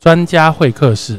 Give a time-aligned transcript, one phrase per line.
[0.00, 1.18] 专家会客室，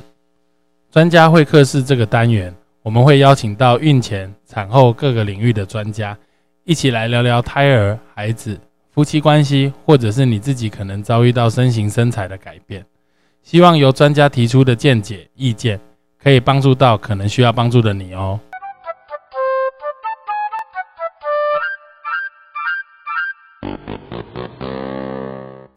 [0.92, 6.18] 专家会客室这个单元，我们会邀请到孕前、产后各个领域的专家，
[6.64, 8.60] 一起来聊聊胎儿、孩子、
[8.92, 12.84] 夫妻关系，或者是你自己可能遭遇到身形身材的改变。
[13.44, 15.80] 希望由专家提出的见解、意见，
[16.22, 18.40] 可以帮助到可能需要帮助的你哦。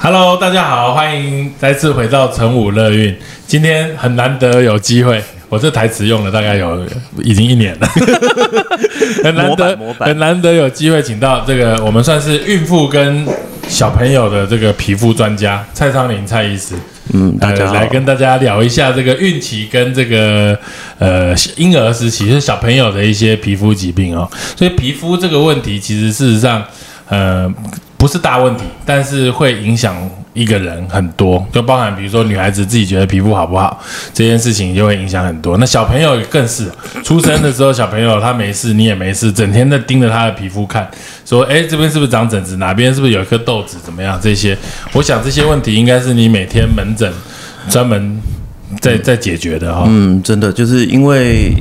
[0.05, 3.17] Hello，大家好，欢迎再次回到成武乐运。
[3.47, 6.85] 今天很难得有机会，我这台词用了大概有
[7.23, 7.87] 已经一年了，
[9.23, 13.25] 很难得很难得有机会请到这个我们算是孕妇跟
[13.69, 16.75] 小朋友的这个皮肤专家蔡昌林蔡医师，
[17.15, 20.59] 嗯，大家来跟大家聊一下这个孕期跟这个
[20.99, 24.29] 呃婴儿时期是小朋友的一些皮肤疾病哦。
[24.57, 26.65] 所以皮肤这个问题，其实事实上
[27.09, 27.49] 呃。
[28.03, 29.95] 不是大问题，但是会影响
[30.33, 33.81] 一个人很多，就包含比如说女孩子自己觉得皮肤好不好
[34.13, 35.57] 这件事情，就会影响很多。
[35.59, 36.69] 那小朋友更是，
[37.05, 40.91] 出生的时候小朋友他没事，你也没事，整天在盯着他的皮肤看，
[41.25, 44.19] 说哎这边是不是长疹子，哪边是不是有一颗痘子，怎么样？
[44.21, 44.59] 这些，
[44.95, 47.09] 我想这些问题应该是你每天门诊
[47.71, 48.21] 专门
[48.81, 49.85] 在在解决的哈。
[49.87, 51.53] 嗯，真的就是因为。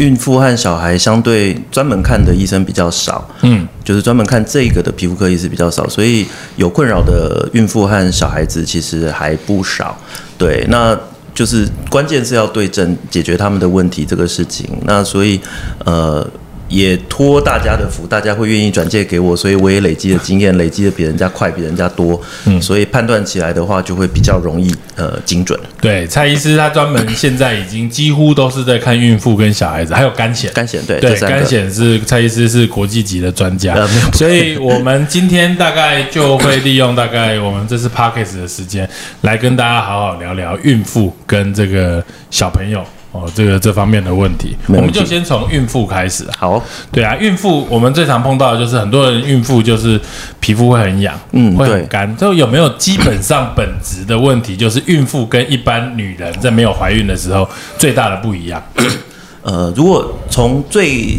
[0.00, 6.26] 孕妇和小孩相对专门看的医生比较少，嗯，就是专门看这个的皮肤科医师比较少，所以
[6.56, 9.94] 有困扰的孕妇和小孩子其实还不少。
[10.38, 10.98] 对，那
[11.34, 14.66] 就是关键是要对症解决他们的问题这个事情。
[14.86, 15.38] 那所以，
[15.84, 16.26] 呃。
[16.70, 25.58] 也托大家的福，大家会愿意转借给我，所以我也累积了经验，累积的比人家快，比人家多，嗯，所以判断起来的话就会比较容易，呃，精准。
[25.80, 33.74] 对，蔡医师他专门现在已经几乎都是在看孕妇跟小孩子，还有肝险，肝险对对，肝险是蔡医师是国际级的专家，
[34.12, 38.88] 所以我们今天大概就会利用大概我们这次 p a r k a s 的时间，
[39.22, 42.84] 来跟大家好好聊聊孕妇跟这个小朋友。
[43.12, 46.24] 哦，这个这方面的问题，我们就先从孕妇开始。
[46.38, 46.62] 好，
[46.92, 50.00] 对啊，孕妇我们最常碰到的就是很多人孕妇就是
[50.38, 52.16] 皮肤会很痒，嗯，会很干。
[52.16, 58.62] 就有没有基本上本质的问题，就是孕妇跟一般女人在没有怀孕的时候最大的不一样？
[59.42, 61.16] 呃，如果从最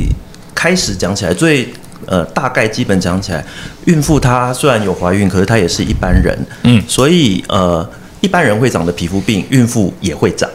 [0.55, 1.67] 开始讲起来，最
[2.05, 3.43] 呃大概基本讲起来，
[3.85, 7.85] 孕妇她虽然有怀孕，可是她也是一般人，嗯，所以呃
[8.21, 10.50] 一般人会长的皮肤病，孕妇也会长，嗯。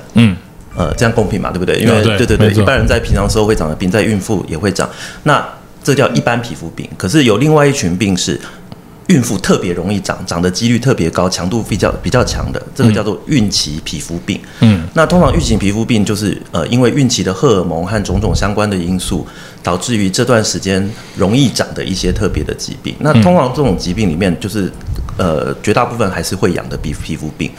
[0.76, 1.78] 呃，这样公平嘛，对不对？
[1.78, 4.88] 因为对对对，一般人在平常时候会长的病，在孕妇也会长。
[5.22, 5.42] 那
[5.82, 6.88] 这叫一般皮肤病。
[6.96, 8.40] 可是有另外一群病是
[9.06, 14.40] 孕妇特别容易长，长的几率特别高，强度比较比较强的，这个叫做孕期皮肤病。
[14.60, 19.24] 嗯，那通常孕期皮肤病就是呃，因为孕期的荷尔蒙和种种相关的因素，
[19.62, 22.94] 导致于这段时间容易长的一些特别的疾病。
[22.98, 24.70] 那通常这种疾病里面，就是
[25.16, 27.50] 呃，绝大部分还是会痒的皮皮肤病。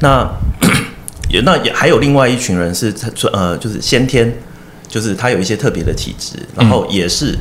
[0.00, 0.28] 那
[1.28, 4.32] 也那也还有另外一群人是说呃就是先天，
[4.88, 7.36] 就是他有一些特别的体质，然后也是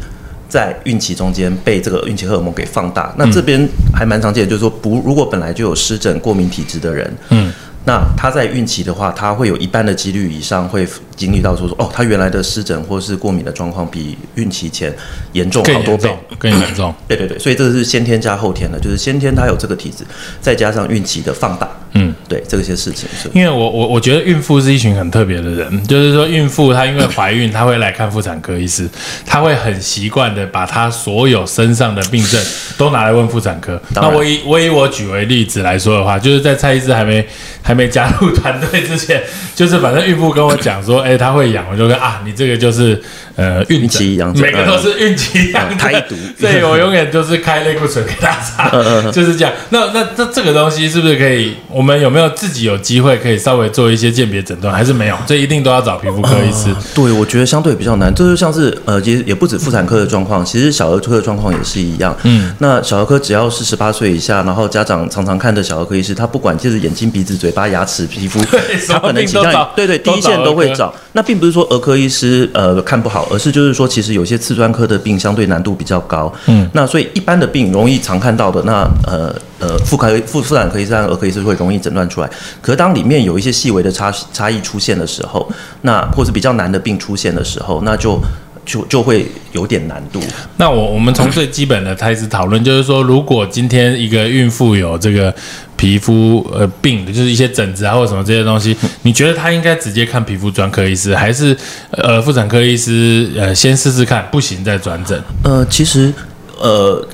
[0.49, 3.13] 在孕期中间被这个孕期荷尔蒙给放大。
[3.17, 7.51] 那这边还蛮常见的，就是说不如果本来就有湿疹过敏体质的人，嗯。
[7.87, 14.93] 那他在孕期的话，他会有一半的几率以上会经历到说说哦，他原来的湿疹或是过敏的状况比孕期前
[15.31, 16.93] 严重好多倍，更严重。
[17.07, 20.03] 对对对，所以这个是先天加后天的，就是先天他有这个体质，
[20.41, 23.29] 再加上孕期的放大，嗯，对这些事情是。
[23.33, 28.85] 因为我我我觉得孕妇是一群很特别的人，就是说孕妇她因为怀孕，她会来看妇产科医师，
[29.25, 32.43] 她会很习惯的把她所有身上的病症
[32.77, 33.81] 都拿来问妇产科。
[33.93, 37.25] 那我以我以我举为例子来说的话，就是在蔡医师还没
[37.63, 37.76] 还。
[37.77, 39.21] 没加入团队之前，
[39.53, 42.99] 就是反正孕妇跟我讲说，哎，她会养，我就说啊，你这个就是
[43.37, 48.69] 呃孕期痒，每个都是孕期痒，胎毒， 所以我永远就是开类固醇给她擦，
[49.11, 49.53] 就是这样。
[49.69, 51.53] 那那这这个东西是不是可以？
[51.69, 54.73] 我们有没有自己有机会可以稍微做一些鉴别诊断？
[54.73, 55.15] 还是没有？
[55.27, 56.73] 这一定都要找皮肤科医师。
[56.95, 58.11] 对，我觉得相对比较难。
[58.15, 62.17] 这就像是呃，其实也不止妇产科的状况，其实小儿科的状况也是一样。
[62.23, 67.67] 嗯，那小儿科只要是十八岁以下，然后家长常常看的小儿科医师，他不管就是眼睛、鼻子、嘴巴。
[67.67, 68.39] 牙齿、皮肤，
[68.87, 70.93] 他可能倾向对对，第一线都会找。
[71.11, 76.31] 那并不是说儿科医师呃看不好，而是就是说，其实有些次专科的病相对难度比较高。
[76.47, 82.29] 嗯，那所以一般的病容易常看到的，那呃呃妇科妇妇产科医生、儿科医生会容易诊断出来。
[82.61, 85.47] 可是当里面有一些细微的差差异出现的时候，
[85.81, 88.19] 那或是比较难的病出现的时候，那就。
[88.67, 90.21] 就就会有点难度。
[90.57, 95.33] 那我我们从最基本的开始讨论，就是说，如果今天一个孕妇有这个
[95.75, 101.55] 皮肤呃病，就是一些疹子啊或者什么这些东西，你觉得她应该直接看皮肤专科医师，还是
[101.91, 105.19] 呃妇产科医师呃先试试看，不行再转诊？
[105.43, 106.13] 呃，其实
[106.59, 107.07] 呃。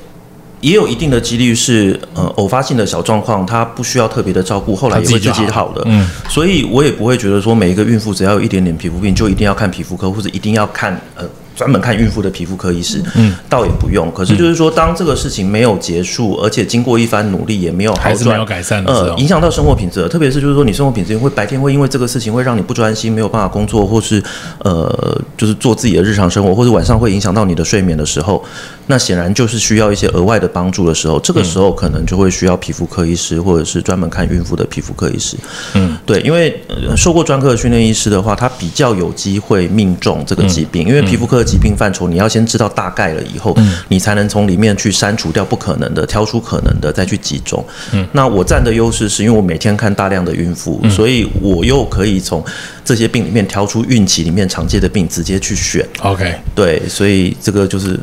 [0.60, 5.82] 也有一定的几率是呃偶发性的小状况，她不需要特别的照顾，后来也会自己好的。
[5.84, 11.28] 嗯，所以我也不会觉得说每一个孕妇只要有一点点皮肤病就一定要看皮肤科，或者一定要看呃。
[11.54, 14.10] 专门看孕妇的皮肤科医师，嗯，倒也不用。
[14.12, 20.08] 可是就是说，当这个事情没有结束，而且经过一番努力也没有好转，没有改善，呃，影响到生活品质。
[20.08, 24.22] 特别是就是说，你生活品质会白天会因为这个事情会让你不专心，没有办法工作，或是
[24.58, 28.42] 呃，就是做自己的日常生活，或者晚上会影响到你的睡眠的时候，
[28.86, 31.18] 那显然就是需要一些额外的帮助的时候。
[31.20, 35.36] 这个时候可能就会需要皮肤科医师，或者是专门看孕妇的皮肤科医师。
[35.74, 36.60] 嗯，对，因为
[36.96, 41.44] 受过专科的训练医师的话，他比较有机会命中这个疾病，因为皮肤科的。
[41.44, 43.56] 疾病范畴，你要先知道大概了以后，
[43.88, 47.64] 你才能从里面去删除掉不可能的，挑出可能的，再去集中。
[47.92, 52.44] 嗯，那我占的优势是因为我每天看大量的孕妇，所以我又可以从
[52.84, 55.86] 这些病里面挑出孕期里面常见的病，直接去选。
[56.00, 58.00] OK，对，所以这个就是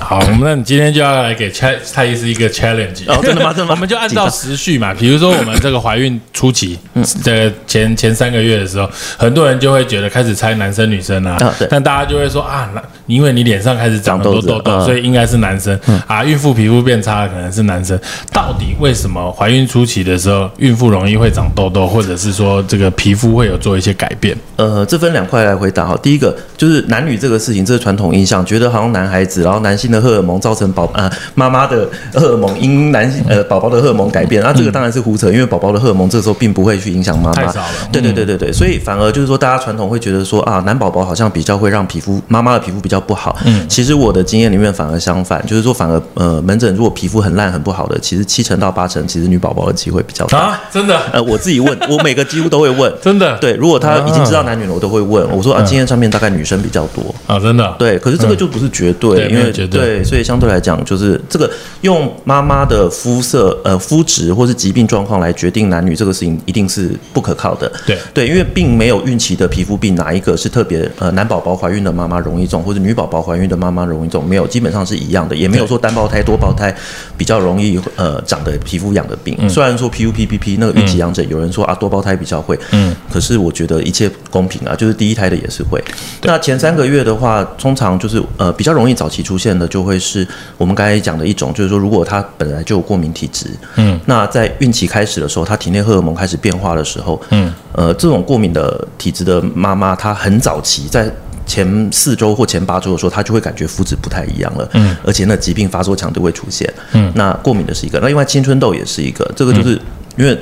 [0.00, 0.17] 好。
[0.20, 3.52] 我们那你今天就要来给蔡蔡医师一个 challenge，哦，真的吗？
[3.52, 3.70] 真的吗？
[3.74, 6.78] 我们就按照时序嘛，比如说我们这个怀孕初期，
[7.22, 11.36] 这个前前三个月的时候，很多人就会觉得开始猜男生女生啊，
[11.70, 12.70] 但大家就会说啊。
[13.06, 15.74] 因为你脸上开始长很多痘痘，所以应该是男生
[16.06, 16.22] 啊。
[16.22, 17.98] 孕妇皮肤变差可能是男生。
[18.34, 24.36] 到底为什么怀孕初期的时候，孕妇容易会长痘痘，或者是说这个皮肤会有做一些改变？
[24.56, 25.98] 呃，这分两块来回答哈。
[26.02, 37.32] 第一个就是男女这个事情，这是传统印象，觉得好像男孩子，然后男性的荷尔蒙造成宝啊妈妈的荷尔蒙因男性呃宝宝的荷尔蒙改变，那这个当然是胡扯，因为宝宝的荷尔蒙这时候并不会去影响妈妈。
[37.32, 37.68] 太少了。
[37.92, 43.36] 对对对对对，所以反而就是说，大家传统会觉得说啊，男宝宝好像比较会让皮肤妈妈的皮肤比较不好。
[43.44, 50.38] 嗯，其实我的经验里面反而相反，就是说反而呃门诊如果皮肤很烂很不好的，其实七成到八成其实女宝宝的机会比较大。
[50.38, 50.98] 啊，真的？
[51.12, 53.36] 呃，我自己问，我每个几乎都会问， 真的。
[53.38, 55.28] 对，如果他已经知道男女了，我都会问。
[55.36, 57.74] 我说啊，经验上面大概女生比较多啊，真的。
[57.78, 61.50] 对，可是这个就不是绝对，因为对，所以相对来讲，就是这个
[61.82, 67.70] 用妈妈的肤色、呃肤质或是疾病状况来决定男女这个事情，一定是不可靠的。
[67.86, 76.74] 对对，因为并没有孕期的皮肤病哪一个是特别呃男宝宝怀孕的妈妈容易中，或者女宝宝怀孕的妈妈容易中，没有，基本上是一样的，也没有说单胞胎、多胞胎
[77.16, 79.48] 比较容易呃长的皮肤痒的病。
[79.48, 85.82] 虽然说 PUPPP 那个孕期痒疹，有人说啊多胞胎比较会，嗯，可是我觉得一切公平啊，就是第一胎的也是会。
[86.22, 90.26] 那前三个月的话，通常就是呃比较容易早期出现的，就会是
[90.56, 93.46] 我们刚才讲的一种，就是说如果他本来就有过敏体质，
[93.76, 101.08] 嗯，那在孕期开始的时候，他体内荷尔蒙开始变化的时候，嗯，呃这种过敏的体质的妈妈，她很早期在。
[101.46, 109.80] 前四周或前八周的时候，她就会感觉肤质不太一样了，嗯，而且那疾病发作强度会出现，嗯，那过敏的是一个，那另外青春痘也是一个，这个就是
[110.18, 110.38] 因为。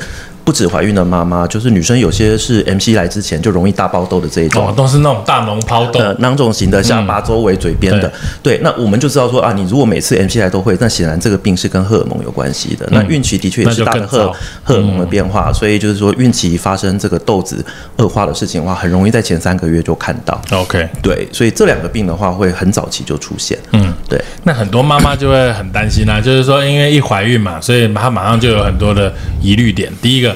[0.46, 8.10] 不止怀孕的妈妈，就是女生有些是 M C 来之前就容易大爆痘的这一种，都是那种大脓泡痘，呃，囊肿型的，下巴周围、嘴边的。
[8.44, 12.88] 对，那我们就知道说啊，你如果每次 M C 来都会，那显然这个病是跟荷尔蒙有关系的。
[12.92, 14.32] 那孕期的确也是大的荷
[14.62, 17.64] 荷尔蒙的变化，所以就是说孕期发生这个痘子
[17.96, 20.40] 恶化的事情的话，很容易在前三个月就看到。
[20.52, 23.58] OK，对，所以这两个病的话会很早期就出现。
[23.72, 24.22] 嗯，对。
[24.44, 29.12] 那很多妈妈就会很担心啊，就是说因为一怀孕嘛，所以她马上就有很多的
[29.42, 29.92] 疑虑点。
[30.00, 30.35] 第一个，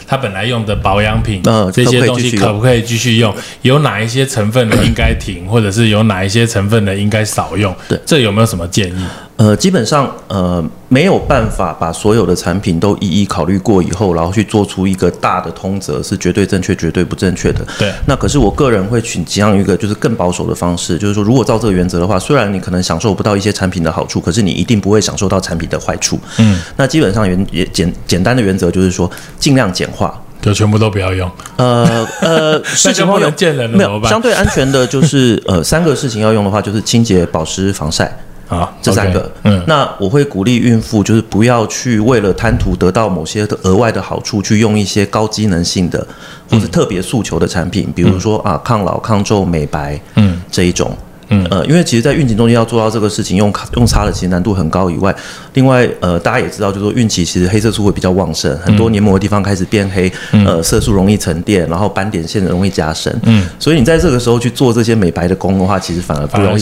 [0.11, 1.41] 她本来用的保养品，
[1.71, 3.33] 这些东西可不可以继续用？
[3.61, 7.73] 有哪一些成分的应该停，或者是有哪一些成分的应该少用？
[7.87, 9.05] 对，这有没有什么建议？
[9.37, 17.65] 呃，基本上呃没有办法把所有的产品都一一考虑过以后，然后去做出一个大的通则，是绝对正确、绝对不正确的。
[17.79, 17.91] 对。
[18.05, 26.19] 那可是我个人会倾向于一个就是更保守的方式，就是说，如果照这个原则的话，虽然你可能享受不到一些产品的好处，可是你一定不会享受到产品的坏处。
[26.37, 26.59] 嗯。
[26.75, 29.09] 那基本上原也简简单的原则就是说，
[29.39, 30.00] 尽量简化。
[30.41, 31.29] 就全部都不要用。
[31.57, 38.11] 呃呃， 事情不能见人没有相对安全的，就是 呃三个事情要用的话，就是清洁、保湿、防晒
[38.49, 39.31] 啊，这三个。
[39.43, 46.05] 嗯，那我会鼓励孕妇，就是不要去为了贪图得到某些的额外的好处，去用一些高机能性的
[46.49, 50.41] 或者特别诉求的产品，比如说啊抗老、抗皱、美白，嗯。
[50.51, 50.97] 这一种。
[51.31, 54.89] 嗯呃，因为其实，在孕期中间要做到这个事情，用用擦的其实难度很高。
[54.89, 55.15] 以外，
[55.53, 60.11] 另外呃，大家也知道，就是说孕期其实黑色素会比较旺盛，很多黏膜的地方开始变黑，
[60.45, 63.17] 呃，色素容易沉淀，然后斑点线容易加深。
[63.23, 66.61] 嗯，所以你在这个时候去做这些美白的功的话，其实反而不容易。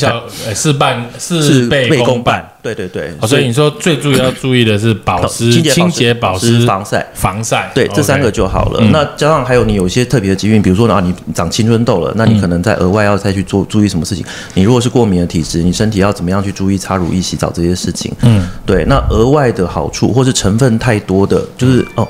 [0.54, 2.48] 事半事倍功半。
[2.62, 8.82] 对对对，所以你说最注意要注意的是保 湿、清洁、保湿、防晒、防晒，对这三个就好了。
[8.92, 14.26] 那加上还有你有一些特别的疾病，比如说啊，你长青春痘了，那你可能在额外要再去做注意什么事情？
[14.56, 18.12] 你如果是过敏的体质，你身体要怎么样去注意擦乳液、洗澡这些事情？
[18.24, 18.84] 嗯，对。
[18.86, 22.08] 那额外的好处或是成分太多的，就是哦。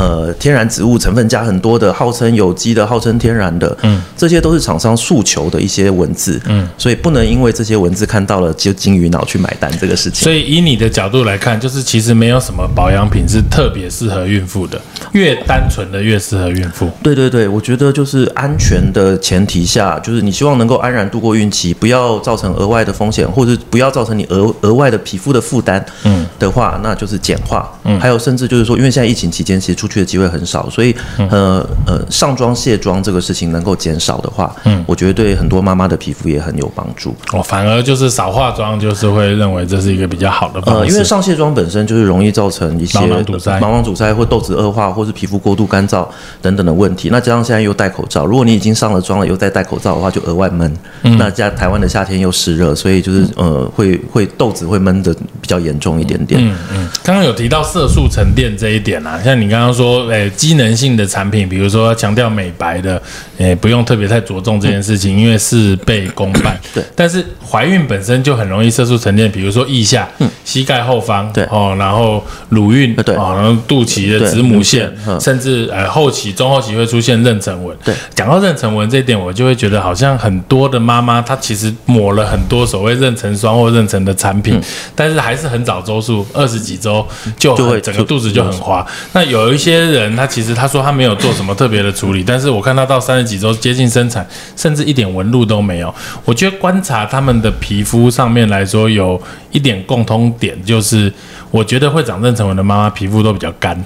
[0.00, 10.24] 呃天然植物成分加很多的，号称有机的，号称天然的，嗯，这些都是厂商诉求的一些文字，嗯，所以不能因为这些文字看到了就金鱼脑去买单这个事情。
[10.24, 14.80] 所以以你的角度来看，就是其实没有什么保养品是特别适合孕妇的，
[15.12, 16.90] 越单纯的越适合孕妇。
[17.02, 27.70] 对对对，我觉得就是安全的前提下，就是你希望能够安然度过孕期，不要造成额外的风险，或者不要造成你额额外的皮肤的负担，嗯，的话，那就是简化。
[27.84, 30.94] 嗯，还有甚至就是说，因为现在疫情期间，其实出去的机会很少，所以
[31.28, 37.14] 呃呃，上妆卸妆这个事情能够减少的话，嗯，我觉得对很多妈妈的皮肤也很有帮助。
[37.32, 40.80] 哦，反而就是少化妆，就是会认为这是一个比较好的方式。
[40.80, 46.06] 呃，因为上卸妆本身就是容易造成一些毛囊堵塞毛囊堵塞或痘子恶化，或是皮肤过度干燥
[46.40, 47.08] 等等的问题。
[47.10, 50.70] 那加上现在又戴口罩，如果你已经上了妆了，又再戴口罩的话，就额外闷。
[51.18, 56.40] 那加台湾的夏天又湿热，所以就是呃，会会痘子会闷的比较严重一点点。
[56.42, 63.00] 嗯嗯，刚刚有提到色素沉淀这一点啊，像你刚刚说，诶，机能性的产品，比如说强调美白的，
[63.38, 66.58] 诶，不用特别太着重这件事情，因为事倍功半。
[66.74, 70.08] 对，但是怀孕本身就很容易色素沉淀，比如说腋下、
[70.44, 71.44] 膝盖后方，对。
[71.50, 73.14] 哦，然后乳晕，对。
[73.14, 77.76] 哦，然后肚脐的子母线嗯，甚至呃后期、中后期会出现妊娠纹。
[77.84, 84.60] 对，讲到妊娠纹这一点，我就会觉得好像很多的妈妈她其实抹了很多所谓妊娠霜或妊娠的产品，
[84.94, 87.06] 但是还是很早周数，二十几周
[87.38, 88.86] 就就会整个肚子就很滑。
[89.12, 94.26] 那有一些人，他其实他说他没有做什么特别的处理，但是我看他到三十几周接近生产，
[94.56, 95.94] 甚至一点纹路都没有。
[96.24, 99.20] 我觉得观察他们的皮肤上面来说，有
[99.52, 101.12] 一点共通点，就是
[101.50, 103.78] 我觉得会长妊娠纹的妈妈皮肤都比较干，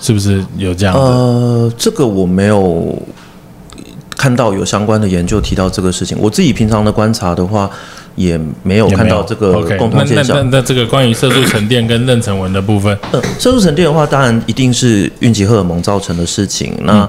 [0.00, 1.00] 是不是有这样的？
[1.00, 2.96] 呃，这个我没有
[4.16, 6.16] 看到有相关的研究提到这个事情。
[6.20, 7.68] 我自己平常的观察的话，
[8.16, 10.50] 也没有看到这个共那那那同现象。
[10.50, 16.74] 那这个关于色素沉淀跟妊娠纹的部分，呃，色素沉淀的话，当然一定是孕期荷尔蒙造成的事情。
[16.82, 17.08] 那、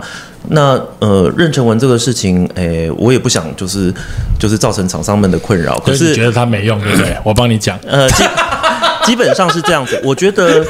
[0.49, 3.93] 那呃，妊娠纹这个事情，诶，我也不想就是
[4.39, 5.79] 就是造成厂商们的困扰。
[5.79, 7.17] 可是你觉得它没用，对不对？
[7.23, 7.79] 我帮你讲。
[7.87, 8.23] 呃，基
[9.07, 9.99] 基本上是这样子。
[10.03, 10.65] 我觉得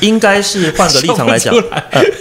[0.00, 1.54] 应该是换个立场来讲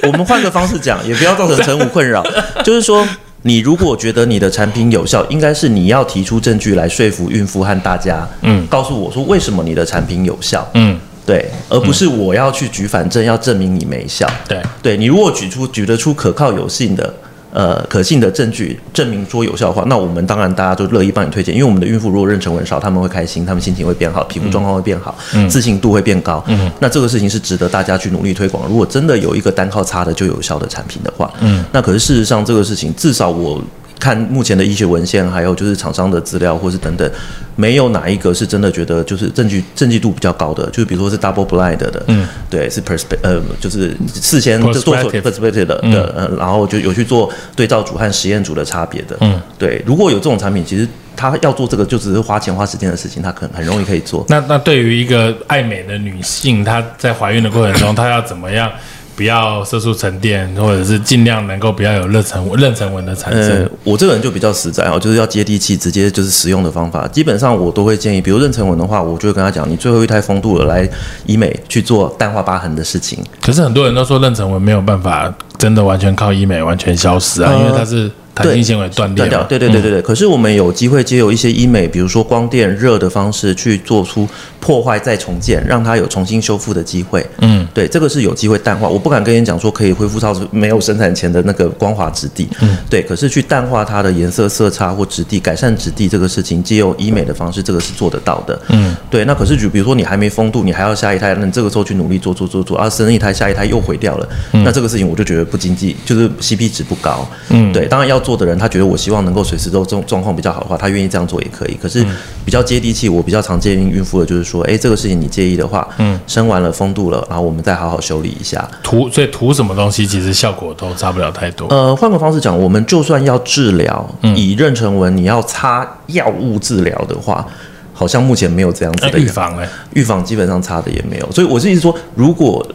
[0.04, 2.22] 我们换个方式讲，也不要造成陈武困扰。
[2.64, 3.08] 就是说，
[3.44, 14.30] 你如果觉得你的产品有效，应该是你要提出证据来说服孕妇和大家，嗯告诉我说为什么你的产品有效，嗯，对，而不是我要去举反证，要证明你没效。
[14.48, 17.14] 对，对你如果举出举得出可靠有信的。
[17.52, 25.16] 呃，可信的证据证明说有效的话，那我们当然大家都乐意帮你推荐，因为我们的孕妇如果妊娠纹少，他们会开心，他们心情会变好，皮肤状况会变好，
[25.50, 26.44] 自信度会变高。
[26.48, 28.68] 嗯，那这个事情是值得大家去努力推广。
[28.68, 33.62] 如果真的有一个单靠擦的就有效的产品的话，嗯，那可是事实上这个事情，至少我
[34.02, 37.10] 看目前的医学文献，还有就是厂商的资料，或是等等，
[37.56, 54.26] 没有哪一个是真的觉得就是证据证据度比较高的，就是比如说是 double blind 的，嗯，对，是 perspe 呃，就是事先就做出 Prospective perspective 的的，呃，然后就有去做对照组和实验组的差别的，嗯，对，如果有这种产品，其实他要做这个就只是花钱花时间的事情，他可能很容易可以做。
[54.28, 58.72] 那那对于一个爱美的女性，她在怀孕的过程中，她要怎么样
[59.22, 67.08] 不要色素沉淀，或者是尽量能够不要有妊娠纹妊娠纹的产生呃？，我这个人就比较实在哦，就是要接地气，直接就是使用的方法。
[67.10, 70.90] 基本上我都会建议，比如妊娠纹的话，我就会跟他讲，你最后一胎风度了，来
[71.28, 73.24] 医美去做淡化疤痕的事情。
[73.40, 78.10] 可是很多人都说妊娠纹没有办法真的完全靠医美完全消失啊，呃因为它是
[78.42, 79.46] 弹性纤维断裂断掉，嘛。
[79.48, 80.02] 对对对对对。
[80.02, 84.28] 可是我们有机会借由一些医美，比如说光电、热的方式去做出
[84.60, 87.26] 破坏再重建，让它有重新修复的机会。
[87.40, 88.88] 嗯，对，这个是有机会淡化。
[88.88, 92.48] 我不敢跟你讲说可以恢复到没有生产前的那个光滑质地。
[92.62, 93.02] 嗯，对。
[93.02, 98.60] 可是去淡化它的颜色、色差或质地，改善质地这个事情，借由医美的方式，这个是做得到的。
[98.70, 99.26] 嗯，对。
[99.26, 107.28] 那可是就比如说你还没风度，你还要下一胎，那你这个时候去努力做做做做，啊，生一胎下一胎又毁掉了，那这个事情我就觉得不经济，就是 CP 值不高。
[107.50, 107.86] 嗯对。
[107.88, 111.78] 当然要做的人，他觉得我希望能够随时都状状况比较好的话，他愿意这样做也可以。
[111.82, 112.06] 可是
[112.46, 118.68] 比较接地气，我比较常建议孕妇的就是说，哎，这个事情你介意的话，嗯，生完了风度了，然后我们再好好修理一下。
[118.84, 121.68] 涂所以涂什么东西其实效果都差不了太多。
[121.68, 127.46] 呃，换个方式讲，我们就算要治疗，以妊娠纹你要擦药物治疗的话，
[127.94, 132.66] 好像目前没有这样子的预防哎，预防基本上差的也没有，所以我是意思说，如果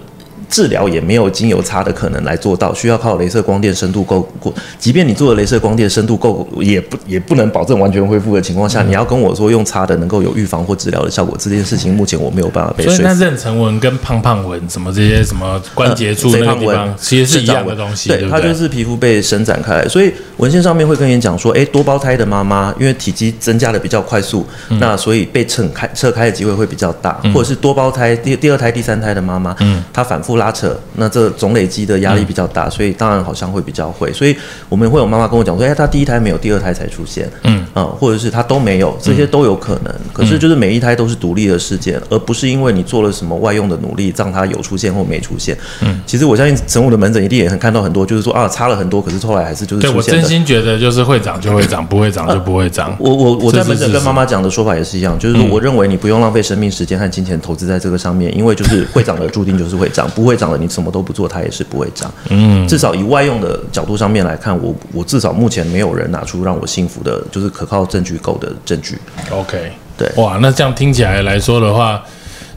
[0.49, 13.17] 治疗也没有精油擦的可能来做到，需要靠镭射光电深度够过，即便你做的镭射光电深度够，也不也不能保证完全恢复的情况下，嗯你要跟我说用擦的能够有预防或治疗的效果，这件事情目前我没有办法被所以那。
[13.17, 18.29] 妊娠纹跟胖胖纹什么这些什么关节处呃肥胖纹那个地方，其实是一样的东西，对？
[18.29, 24.47] 它就是皮肤被伸展开来，所以文献上面会跟你讲说，哎，多胞胎的妈妈因为体积增加的比较快速，
[24.79, 34.37] 那所以被撑开侧开的机会会比较大，或者是多胞胎第第二胎、第三胎的妈妈，嗯，她反复拉扯，那这总累积的压力比较大，所以当然好像会比较会，所以
[34.69, 52.97] 我们会有妈妈跟我讲说，哎，她第一胎没有，第二胎才出现，嗯，啊，或者是她都没有，这些都有可能，可是就是每一胎都是独立的事件，而不是因为你做了什么外用的努力让它有出现或没出现，嗯，其实我相信神武的门诊一定也很看到很多，就是说啊，差了很多，可是后来还是就是对我真心觉得就是会长就会长， 不会长就不会长。
[53.01, 62.13] 我我我在门诊跟妈妈讲的说法也是一样，就是说我认为你不用浪费生命、时间和金钱投资在这个上面，因为就是会长的注定就是会长，不 会涨的你什么都不做，它也是不会涨。
[62.29, 68.99] 嗯，至少以外用的角度上面来看，我我至少目前没有人拿出让我信服的，就是可靠证据够的证据。
[69.31, 72.03] OK，对，哇，那这样听起来来说的话，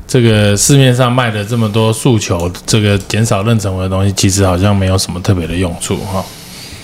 [0.08, 6.26] 这个市面上卖的这么多诉求，这个减少妊娠纹的东西，其实好像没有什么特别的用处哈。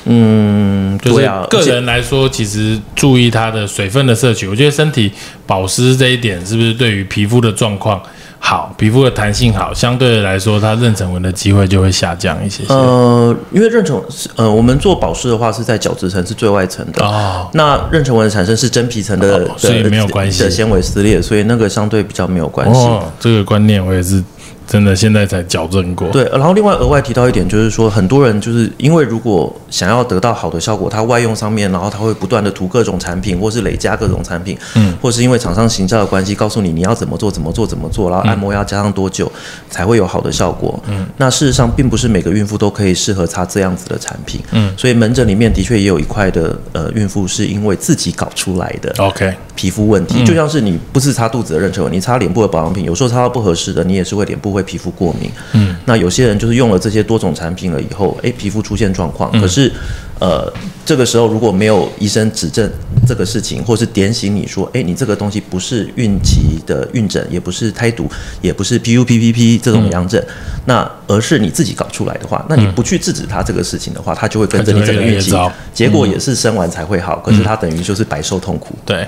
[0.07, 5.11] 嗯，就是个人来说，其实注意它的水分的摄取，我觉得身体
[5.47, 7.99] 保湿这一点是不是对于皮肤的状况
[8.47, 12.63] 好，皮肤的弹性好，相对来说，它妊娠纹的机会就会下降一些。
[12.67, 13.99] 呃，因为妊娠
[14.35, 22.79] 呃，我们做保湿的话是在角质层是最外层的哦，那妊娠纹产生是真皮层的，所以没有关系的纤维撕裂，所以那个相对比较没有关系。
[22.81, 24.23] 哦，这个观念我也是。
[24.67, 26.07] 真的现在才矫正过。
[26.09, 39.31] 对，然后另外额外提到一点，就是说很多人就是因为如果想要得到好的效果，他外用上面，然后他会不断的涂各种产品，或是累加各种产品，嗯，或是因为厂商行销的关系，告诉你你要怎么做怎么做怎么做，然后按摩要加上多久
[39.69, 54.55] 才会有好的效果，嗯，那事实上并不是每个孕妇都可以适合擦这样子的产品，嗯，所以门诊里面的确也有一块的呃孕妇是因为自己搞出来的，OK，皮肤问题，就像是你不是擦肚子的妊娠纹，你擦脸部的保养品，有时候擦到不合适的，你也是会脸部。
[54.55, 59.69] 会皮肤过敏，嗯，那有些人就是用了这些多种产品了以后，哎，皮肤出现状况，可是，
[60.17, 60.49] 呃，
[60.85, 62.71] 这个时候如果没有医生指正
[63.05, 68.09] 这个事情，或是点醒你说，哎，你这个东西不是孕期的孕疹，也不是胎毒，
[68.41, 70.23] 也不是 PUPPP 这种阳症，
[70.65, 75.35] 那而是你自己搞出来的话，那你不去制止它这个事情的话，它就会跟着你整个孕期，
[75.73, 79.05] 结果也是生完才会好，可是它等于就是白受痛苦，对。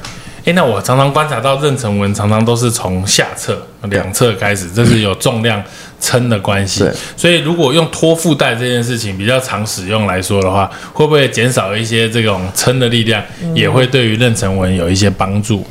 [0.48, 5.62] 哎，那我常常观察到妊娠纹常常都是从下侧两侧开始，这是有重量
[6.00, 6.90] 撑的关系。
[7.18, 13.22] 所以如果用托腹带这件事情比较常使用来说的话，会不会减少一些这种撑的力量，
[13.54, 15.68] 也会对于妊娠纹有一些帮助？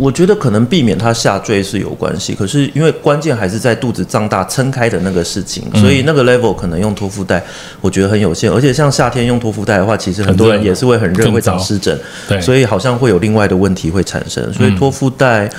[0.00, 7.44] 我觉得可能避免它下坠是有关系，可是因为关键还是在肚子胀大撑开的那个事情，所以那个 level 可能用托腹带，
[7.82, 8.50] 我觉得很有限。
[8.50, 14.50] 而且像夏天用托腹带的话，其实很多人也是会很热，会长湿疹，对，所以好像会有另外的问题会产生。
[14.54, 15.50] 所以托腹带。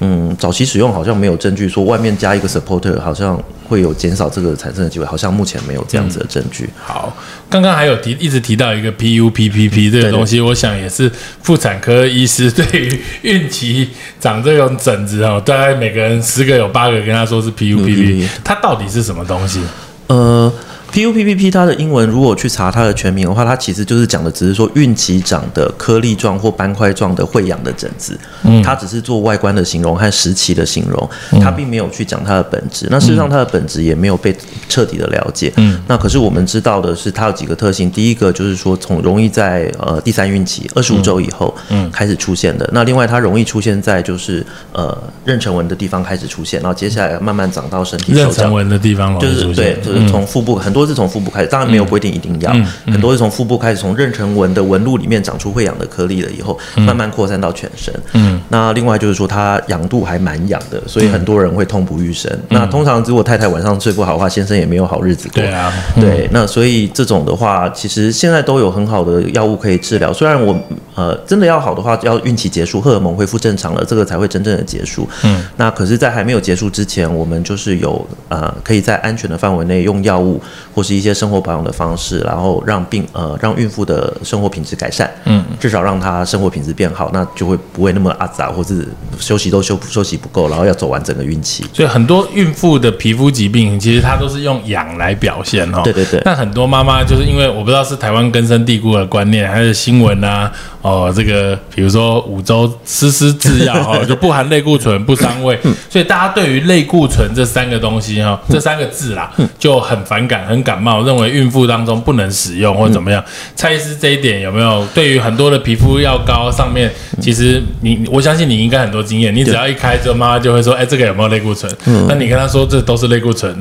[0.00, 6.68] 嗯，早期使用好像没有证据说外面加一个 supporter 好像会有减少这个产生的机会，好像目前没有这样子的证据。
[6.82, 7.14] 好，
[7.48, 11.10] 刚刚还有提一直提到一个 PUPPP 这个东西，我想也是
[11.42, 19.60] 妇产科医师对于孕期长这种疹子哦，大概每个人十个有八个跟他说是 PUPP，它到底是什么东西？
[20.06, 20.52] 呃。
[20.92, 31.08] PUPPP 它的英文如果去查它的全名的话，它其实就是讲的只是说孕期长的颗粒状或斑块状的会痒的疹子，嗯，它只是做外观的形容和时期的形容，
[31.40, 32.88] 它并没有去讲它的本质。
[32.90, 34.36] 那事实上它的本质也没有被
[34.68, 42.68] 彻底的了解，嗯，那可是我们知道的是它有几个特性，第一个就是说从容易在呃第三孕期二十五周以后，嗯，开始出现的。
[42.72, 48.12] 那另外它容易出现在就是呃妊娠纹的地方开始出现，然后接下来慢慢长到身体。
[48.12, 50.79] 妊娠纹的地方就是对，就是从腹部很多。
[50.80, 52.50] 都是从腹部开始，当然没有规定一定要，
[52.86, 57.94] 很多是从腹部开始，从妊娠纹的纹路里面长出会痒的颗粒了以后，慢慢扩散到全身。
[58.14, 62.30] 嗯，那另外就是说它痒度还蛮痒的，所以很多人会痛不欲生。
[62.48, 65.42] 那通常如果太太晚上睡不好的话，先生也没有好日子过。
[65.42, 70.10] 对啊，对，那所以这种的话，其实现在都有很好的药物可以治疗。
[70.12, 70.58] 虽然我
[70.94, 75.06] 呃真的要好的话，要孕期结束，荷尔蒙恢复正常了，这个才会真正的结束。
[75.24, 80.40] 嗯，那可是，在还没有结束之前，我们就是有呃可以在安全的范围内用药物。
[80.74, 91.64] 或是一些生活保养的方式，然后让病呃让孕妇的生活品质改善，嗯，至少让她生活品质变好，那就会不会那么阿杂，或是休息都休休息不够，然后要走完整个孕期。
[91.72, 95.80] 所以很多孕妇的皮肤疾病，其实它都是用痒来表现哦。
[95.82, 96.22] 对对对。
[96.24, 100.52] 那很多妈妈就是因为我不知道是台湾根深蒂固的观念，还是新闻啊，
[100.82, 110.60] 哦，这个比如说五洲丝丝制药哈， 就不含类固醇，不伤胃，所以大家对于类固醇这三个东西哈，这三个字啦，就很反感，很。
[110.60, 113.24] 感冒认为孕妇当中不能使用或怎么样？
[113.56, 119.34] 蔡医师这一点有没有对于很多的皮肤要膏上面，其实你我相信你应该很多经验。
[119.34, 121.70] 你只要一开之后，妈妈就会说：“哎，这个有没有类固醇？”
[122.08, 123.54] 那你跟他说这都是类固醇，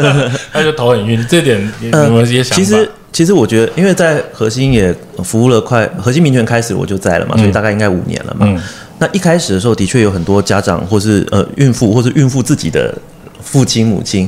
[0.52, 1.24] 他就头很晕。
[1.28, 2.76] 这点有没有一些想法？
[3.12, 8.46] 其实我觉得，因为在核心也服务了快，核心民权开始我就在了嘛，所以大概应该五年了嘛。
[8.48, 8.60] 嗯
[8.98, 12.96] 那一开始的时候，的确有很多家长或是呃孕妇或是孕妇自己的
[13.42, 14.26] 父亲母亲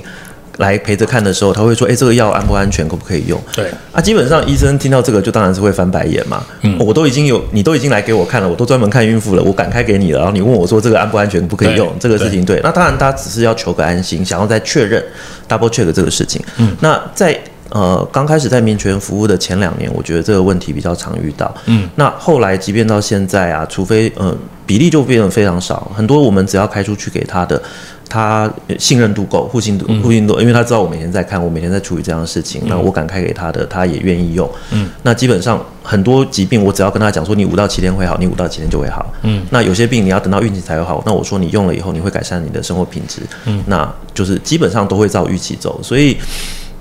[0.59, 6.44] 来陪着看的时候，他会说：“哎，这个药安不安全，可不可以用？”对，啊，基本上医生听到这个就当然是会翻白眼嘛。
[6.62, 15.03] 嗯，我都已经有，你都已经来给我看了，我都专门看孕妇了，我敢开给你了，然后你问我说这个安不安全，不可以用这个事情，对，那当然他只是要求个安心，想要再确认
[15.49, 16.42] double check 这个事情。
[16.59, 17.38] 嗯，那在
[17.71, 21.55] 呃刚开始在民权服务的前两年，我觉得这个问题比较常遇到。
[21.66, 27.62] 嗯，那后来即便到现在啊，除非呃比例就变得非常少，很多我们只要开出去给他的。
[28.09, 34.49] 他信任度够，互信度互信度，因为他知道我每天在看，我每天在处理这样的事情，那我敢开给他的，他也愿意用。
[34.73, 39.07] 嗯，那基本上很多疾病，我只要跟他讲说，你五到七天会好，你五到七天就会好。
[39.23, 43.21] 嗯，那有些病你要等到运气才会好，那我说你用了以后，你会改善你的生活品质。
[43.47, 46.16] 嗯，那就是基本上都会照预期走，所以。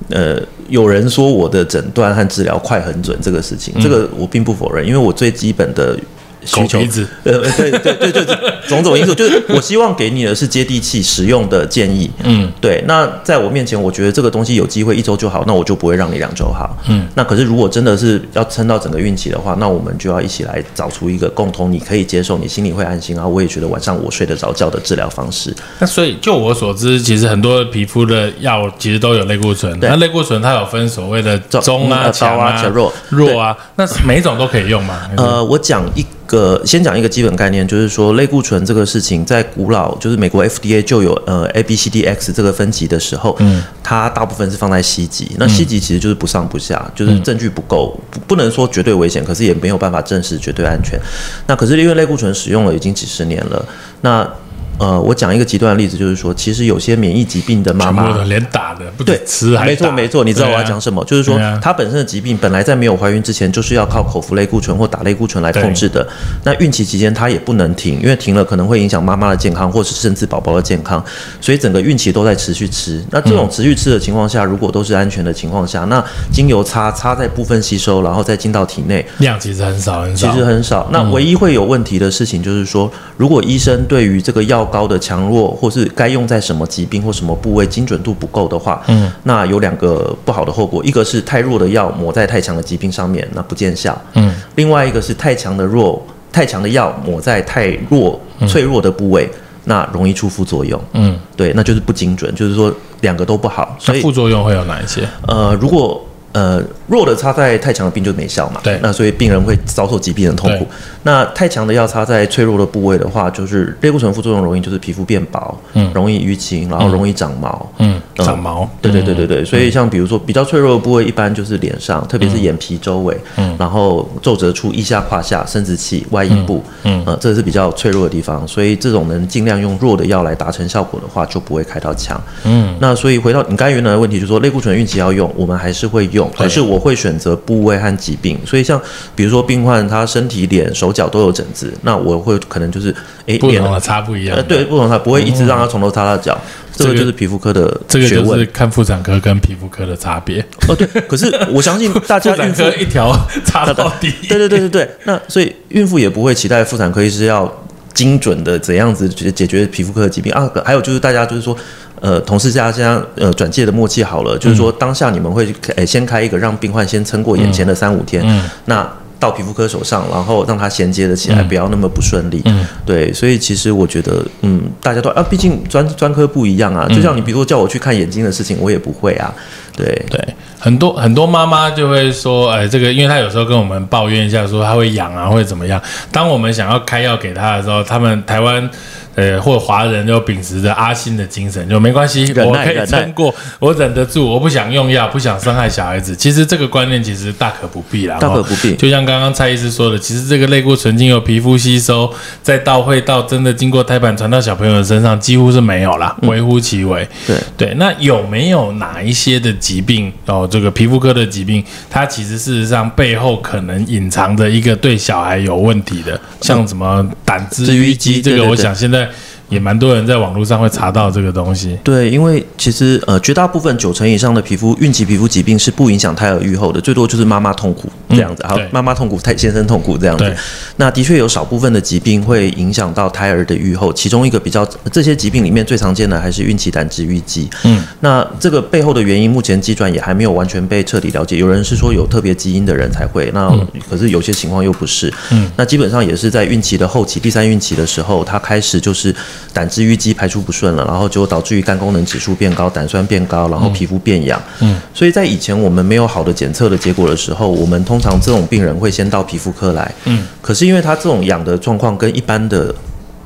[0.10, 5.98] 呃，有人说我的诊断和治疗快很准，这个事情，这个我并不否认，因为我最基本的
[6.48, 12.10] 需求狗鼻子，呃，对对对对对，种种因素，就是 我希望给你的是接地气、实用的建议。
[12.24, 12.84] 嗯，对。
[12.88, 16.78] 那在我面前，我觉得这个东西有机会一周就好，那我就不会让你两周好。
[16.88, 25.54] 嗯，那可是如果真的是要撑到整个孕期的话，那我们就要一起来找出一个共同，你可以接受，你心里会安心，然后我也觉得晚上我睡得着觉的治疗方式。
[25.80, 35.10] 那所以就我所知，其实很多皮肤的药其实都有类固醇，对那类固醇它有分所谓的中啊、高啊强弱弱啊，那每一种都可以用吗？
[35.18, 51.00] 呃，我讲一个，先讲一个基本概念，就是说类固醇这个事情，在古老就是美国 FDA 就有呃 A B C D X 这个分级的时候，嗯，它大部分是放在 C 级，那 C 级其实就是不上不下，就是证据不够，不不能说绝对危险，可是也没有办法证实绝对安全。
[51.48, 53.66] 那可是因为类固醇使用了已经几十年了，
[54.02, 54.30] 那
[54.78, 61.04] 呃，我讲一个极端的例子，就是说，其实有些免疫疾病的妈妈连打的，不对，吃还没错没错，你知道我要讲什么？
[61.06, 66.08] 就是说她本身的疾病本来在没有怀孕之前，就是要靠口服类固醇或打类固醇来控制的。
[66.44, 71.04] 那孕期期间她也不能停，因为停了可能会影响妈妈的健康，或是甚至宝宝的健康，
[71.42, 73.04] 所以整个孕期都在持续吃。
[73.10, 80.88] 那这种持续吃的情况下，如果都是安全的情况下，那精油擦擦在部分吸收，然后再进到体内，量其实很少很少其，实很少。
[80.92, 99.30] 那唯一会有问题的事情就是说，如果医生对于这个药膏的强弱，或是该用在什么疾病或什么部位精准度不够的话，嗯，那有两个不好的后果，一个是太弱的药抹在太强的疾病上面，那不见效，嗯，另外一个是太强的弱，太强的药抹在太弱脆弱的部位，
[99.64, 105.08] 那容易出副作用，嗯，对，那就是不精准，就是说两个都不好，所以副作用会有哪一些？
[105.28, 106.00] 呃，如果
[106.34, 108.80] 呃弱的擦在太强的病就没效嘛，对。
[108.82, 110.68] 那所以病人会遭受疾病的痛苦。
[111.04, 115.92] 那太强的药擦在脆弱的部位的话，就是类固醇副作用容易就是皮肤变薄，嗯。
[115.94, 132.22] 容易淤青，然后容易长毛，嗯，长毛，对对对对对，所以像比如说比较脆弱的部位，一般就是脸上，特别是眼皮周围，嗯，然后皱褶处、腋下、胯下、生殖器、外阴部，嗯，呃，这是比较脆弱的地方，所以这种能尽量用弱的药来达成效果的话，就不会开到强。
[132.44, 138.38] 嗯，那所以回到你刚才原来的问题，就是说类固醇孕期要用，我们还是会用，可是我会选择部位和疾病。
[138.46, 138.82] 所以像
[139.16, 142.94] 比如说病患他身体、脸、手脚都有疹子，那我会可能就是
[143.26, 146.40] 诶脸不同的擦不一样呃，对，不同，擦不会一直让他从头擦到脚，
[146.74, 148.46] 这这个个就是皮肤科的这个就是。
[148.48, 150.40] 看妇产科跟皮肤科的差别。
[150.68, 153.14] 哦，对，可是我相信 大家孕妇，一条
[153.46, 157.52] 插到底，对对对对对，那所以孕妇也不会期待妇产科医师要
[157.94, 160.50] 精准的怎样子解解决皮肤科的疾病啊。
[160.64, 161.56] 还有就是大家就是说。
[162.02, 168.88] 呃，同事家这样呃转介的默契好了，就是说当下你们会诶、先开一个让病患先撑过眼前的三五天，嗯那
[169.20, 172.40] 到皮肤科手上，然后让他衔接的起来，不要那么不顺利。
[172.46, 176.88] 嗯对，所以其实我觉得，嗯，大家都啊，毕竟专专科不一样啊。
[176.88, 179.34] 就像你比如说叫我去看眼睛的事情，我也不会啊。
[179.78, 180.20] 对，对，
[180.60, 185.82] 很多很多妈妈就会说，哎，这个，因为她有时候跟我们抱怨一下，说她会痒啊，或者怎么样。
[186.12, 188.70] 当我们想要开药给她的时候，他们台湾。
[189.18, 196.16] 呃，或华人就秉持着阿信的精神，就没关系，我可以撑过，我忍得住，我不想用药，不想伤害小孩子。
[196.16, 202.14] 其实这个观念其实大可不必啦，大可不必哦就像刚刚蔡医师说的，其实这个类固醇经由皮肤吸收，
[202.44, 207.04] 再到会到真的经过胎盘传到小朋友的身上，几乎是没有啦，微乎其微。
[207.26, 210.48] 对对，那有没有哪一些的疾病哦？
[210.50, 219.10] 这个皮肤科的疾病，它其实事实上背后可能隐藏着一个对小孩有问题的，像什么胆汁淤积，这个我想现在
[219.50, 221.78] 也蛮多人在网络上会查到这个东西。
[221.84, 230.36] 对，因为其实呃，绝大部分九成以上的皮肤孕期皮肤疾病是不影响胎儿愈后的，最多就是妈妈痛苦这样子，好，妈妈痛苦，太先生痛苦这样子。
[230.76, 237.50] 那的确有少部分的疾病会影响到胎儿的愈后，其中一个比较这些疾病里面最常见的还是孕期胆汁淤积。
[237.64, 241.38] 嗯，那这个背后的原因目前机转也还没有完全被彻底了解。
[241.38, 243.50] 有人是说有特别基因的人才会，那
[243.90, 245.14] 可是有些情况又不是。
[245.32, 249.14] 嗯，那基本上也是在孕期的后期，第三孕期的时候，它开始就是
[249.54, 254.42] 胆汁淤积排出不顺了，然后就导致于肝功能指数变高，胆酸变高，然后皮肤变痒。
[254.60, 259.94] 嗯，所以在以前我们没有好的检测的结果的时候，我们通常这种病人会先到皮肤科来。
[260.06, 262.74] 嗯，可是因为他这种痒的状况跟一般的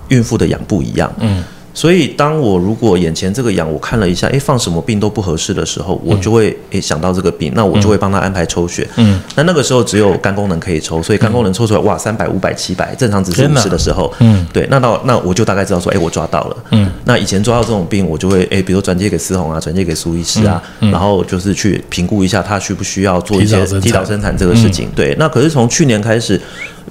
[0.09, 1.11] 孕妇的痒不一样。
[1.19, 1.43] 嗯。
[1.73, 8.87] 所以，当我如果眼前这个痒，我看了一下，哎，放什么病都不合适的时候，我就会诶想到这个病，那我就会帮他安排抽血。
[8.97, 16.57] 嗯，那那个时候只有肝功能可以抽，所以肝功能抽出来，哇，三百、五百、七百，正常值是五十的时候，嗯，对，那到那我就大概知道说，哎，我抓到了。
[16.71, 24.35] 嗯，那以前抓到这种病，我就会诶，比如转接给思红啊，转接给苏医师啊，然后就是去评估一下他需不需要做一些提早生产。
[24.37, 24.89] 这个事情。
[24.95, 26.39] 对，那可是从去年开始。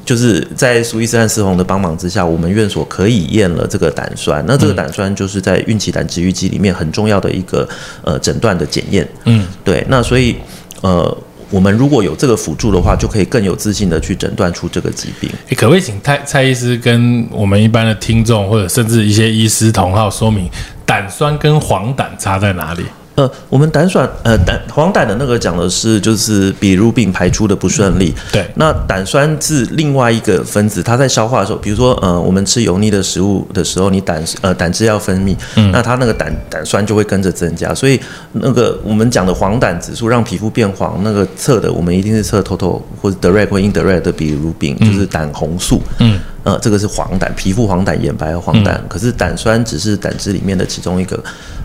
[0.05, 4.45] 就是在苏伊斯和思红的帮忙之下，我们院所可以验了这个胆酸。
[4.47, 7.69] 那这个胆酸就是在孕期胆汁淤积里面很重要的一个
[8.03, 9.09] 呃诊断的检验。
[9.27, 9.85] 嗯，对。
[9.89, 10.37] 那所以
[10.81, 11.17] 呃，
[11.51, 15.31] 我们如果有这个辅助的话，就可以更有自信的去诊断出这个疾病。
[15.57, 20.51] 可不可以请蔡蔡医师跟我们一般的听众，或者甚至一些医师同号说明
[20.85, 22.85] 胆酸跟黄疸差在哪里？
[23.17, 28.15] 呃，我们胆酸，呃，胆黄疸的那个讲的是就是比如病排出的不顺利。
[28.33, 37.75] 对，那胆酸是另外一个分子，它在消化的时候，比如说呃，我们吃油腻的食物的时候，你胆呃胆汁要分泌，嗯那它那个胆胆酸就会跟着增加。
[37.75, 38.01] 所以
[38.33, 45.83] 那个我们讲的黄疸指数让皮肤变黄，那个测的我们一定是测 total 或者 direct 或 indirect 的比如病，就是胆红素。
[45.99, 46.19] 嗯。
[46.43, 48.75] 呃，这个是黄疸，皮肤黄疸、眼白黄疸。
[48.89, 51.23] 可是胆酸只是胆汁里面的其中一个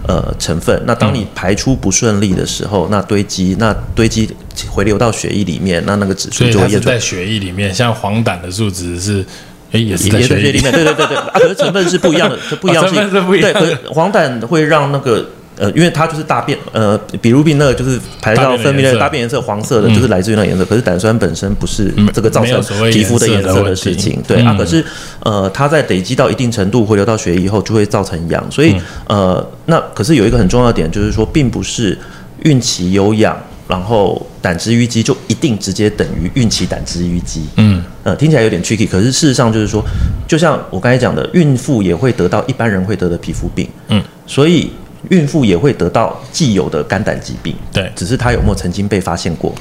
[0.08, 0.82] 呃成分。
[0.86, 4.30] 那当你排出不顺利的时候，那堆积，那堆积
[4.70, 7.74] 回流到血液里面，那那个指数就会在血液里面。
[7.74, 9.26] 像黄疸的数值是，
[9.72, 10.72] 哎，也是在血液里面。
[10.72, 12.96] 对对对对，啊，可是成分是不一样的， 不一样性。
[13.40, 15.26] 对，可是黄疸会让那个。
[15.58, 20.66] 呃，因为它就是大便，呃，比如病那个就是排到分泌的大便颜色黄色的，就是来自于那颜色。
[20.66, 24.54] 可是胆酸本身不是这个造成皮肤的颜色的事情，对啊。
[24.58, 24.84] 可是
[25.22, 28.46] 呃，它在累积到一定程度回流到血液以后，就会造成痒。
[28.52, 28.76] 所以
[29.08, 31.98] 呃，那可是有一个很重要的点，就是说，并不是
[32.44, 33.38] 孕期有痒，
[33.68, 37.46] 然后胆汁淤积就一定直接等于孕期胆汁淤积。
[37.56, 39.82] 嗯，呃，听起来有点 tricky，可是事实上就是说，
[40.28, 43.68] 就像我刚才讲的，孕妇也会得到一般人会得的皮肤病。
[43.88, 44.70] 嗯，所以。
[45.10, 49.54] 孕妇也会得到既有的肝胆疾病，对，只是她有没有曾经被发现过。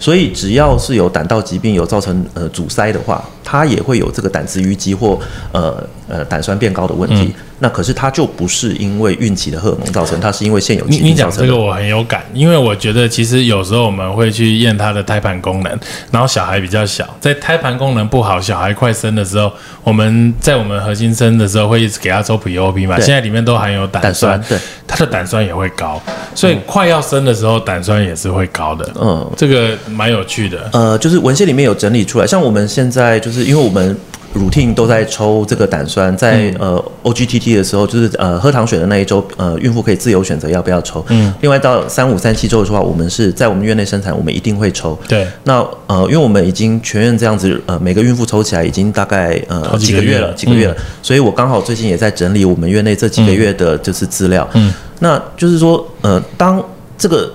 [0.00, 5.20] 所以只要是有胆道疾病有造成呃阻塞的话，它也会有这个胆汁淤积或
[5.52, 7.32] 呃呃胆酸变高的问题。
[7.60, 11.30] 那可是它就不是因为孕期的荷尔蒙造成，它是因为现有疾病造成。
[11.30, 15.78] 你讲这个我很有感，因为我觉得其实有时候我们会去验他的胎盘功能，
[16.10, 19.50] 然后小孩比较小，在胎盘功能不好、小孩快生的时候，
[19.84, 26.02] 我们在我们核心生的时候会一直给他抽 P O P 嘛，现在里面都含有胆酸，对，他的胆酸也会高，
[26.34, 28.86] 所以快要生的时候胆酸也是会高的。
[29.00, 30.68] 嗯，这个蛮有趣的。
[30.72, 33.96] 呃，就是文献里面有整理出来，像我们现在就是因为我们。
[34.34, 41.06] routine 都在抽这个胆酸，在呃 OGTT 的时候，就是呃喝糖水的那一周，呃孕妇可以自由选择要不要抽。
[41.10, 41.32] 嗯。
[41.40, 44.98] 另外到三五三七周的话，我们是在我们院内生产，我们一定会抽。
[45.06, 45.24] 对。
[45.44, 54.50] 那呃，因为我们已经全院这样子，呃每个孕妇抽起来已经大概呃几个月了，几个月了，所以我刚好最近也在整理我们院内这几个月的就是资料。
[54.54, 54.74] 嗯。
[54.98, 56.60] 那就是说，呃，当
[56.98, 57.32] 这个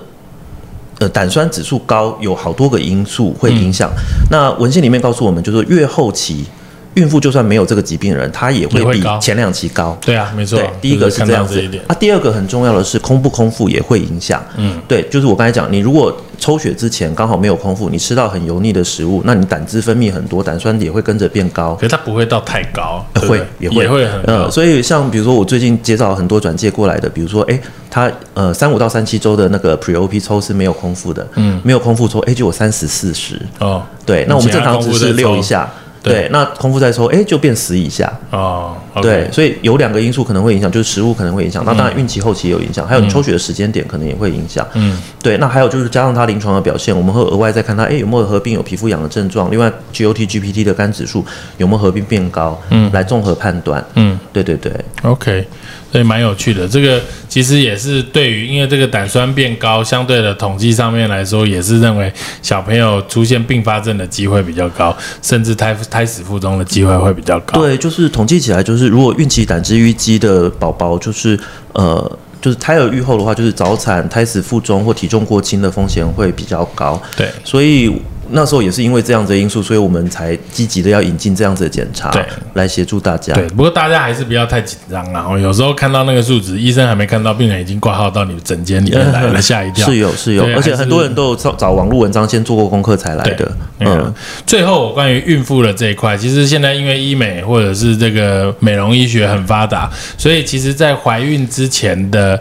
[1.00, 3.90] 呃胆酸指数高，有好多个因素会影响。
[4.30, 6.46] 那文献里面告诉我们，就是越后期。
[6.94, 9.96] 孕妇就算没有这个疾病的人，她也会比前两期高。
[10.00, 10.58] 对啊，没错。
[10.58, 11.62] 对，第一个是这样子。
[11.86, 14.42] 啊，第二个很重要的是空不空腹也会影响。
[14.56, 21.74] 嗯，对，就是我刚才讲，你如果抽血之前刚好没有空腹，你吃到很油腻的食物，那你胆汁分泌很多，胆酸也会跟着变高。
[21.74, 24.50] 可是它不会到太高，会也会也会很高。
[24.50, 33.40] 所以像比如说我最近接到很多转介过来的，比如说哎，他呃三五到三七周的那个 pre op 抽是没有空腹的，嗯，没有空腹抽，哎，就有三十四十。
[33.58, 35.70] 哦，对，那我们正常只是六一下。
[36.02, 38.76] 对，那空腹再抽，哎，就变十以下哦。
[39.02, 41.62] 对，所以有两个因素可能会影响，就是食物可能会影响。
[41.64, 44.66] 那当然，孕期后期也有影响，还有你抽血的时间点可能也会影响。
[44.74, 45.36] 嗯，对。
[45.36, 49.50] 那还有就是加上他临床的表现，我们会额外再看他，哎，有没有合并有皮肤痒的症状？
[49.50, 51.24] 另外，GOT、GPT 的肝指数
[51.58, 52.60] 有没有合并变高？
[52.70, 53.84] 嗯，来综合判断。
[53.94, 54.72] 嗯，对对对。
[55.02, 55.46] OK，
[55.90, 56.66] 所以蛮有趣的。
[56.68, 67.60] 这个其实也是对于因为这个胆酸变高，相对的统计上面来说，也是认为小朋友出现并发症的机会比较高，甚至胎胎死腹中的机会会比较高。
[67.60, 71.38] 对，就是统计起来，就是如果孕期胆汁淤积的宝宝，就是
[71.72, 72.18] 呃。
[72.42, 76.98] 就是胎儿愈后的话，就是早产、胎死腹中或体重过轻的风险会比较高。
[77.14, 77.94] 对，所以
[78.32, 83.34] 那时候也是因为这样子的因素，所以我们才积极的要引进这样子的检查，对，来协助大家。
[83.34, 85.26] 对，不过大家还是不要太紧张啊！
[85.28, 89.86] 哦，有时候看到那个数值，医生还没看到，病人已经挂号到你的诊间里面来了，吓一跳。
[89.86, 93.50] 是有是有，而且很多人都有找找网络文章，先做过功课才来的。
[93.80, 94.14] 嗯，
[94.46, 102.40] 最后关于孕妇的这一块，其实现在因为医美或者是这个美容医学很发达，所以其实在怀孕之前的。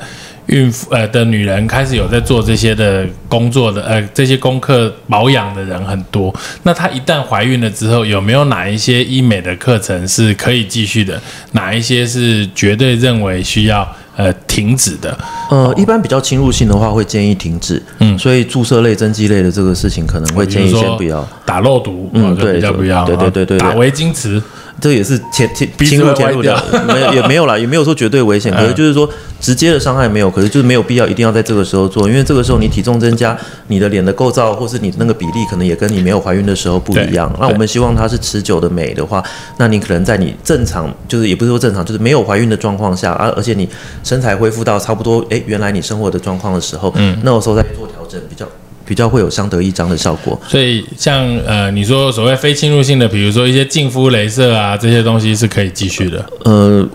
[0.50, 6.34] 孕妇呃的女人开始有在做这些的工作的呃这些功课保养的人很多，
[6.64, 11.22] 那她一旦怀孕了之后，有没有哪一些医美的课程是可以继续的？
[11.52, 15.18] 哪一些是绝对认为需要呃停止的？
[15.52, 17.82] 呃，一般比较侵入性的话，会建议停止。
[18.00, 22.10] 嗯，所以注射类、针剂类的这个事情，可能会建议先不要打肉毒。
[22.14, 23.06] 嗯，对，比较不要。
[23.06, 24.42] 对对对对，打维金池。
[24.82, 26.56] 这也是前前侵入侵入的，
[26.88, 33.38] 没有 也没有啦，也没有说绝对危险，可是就是说直接的伤害没有，可是就是没有必要一定要在这个时候做，因为这个时候你体重增加，
[33.68, 37.34] 你的脸的构造或是你那个比例可能也跟你没有怀孕的时候不一样。
[37.40, 39.24] 那我们希望它是持久的美的话，
[39.58, 43.68] 那你可能在你正常就是也不是说正常，就是没有怀孕的状况下，而而且你
[44.04, 48.48] 身材恢复到差不多哎原来你生活的状况的时候，嗯，那个时候再做调整比较。
[48.90, 56.26] 比较会有相得益彰的效果，所以像呃你说所谓非侵入性的，比如说一些净肤镭射啊这些东西是可以继续的。
[56.44, 56.90] 呃，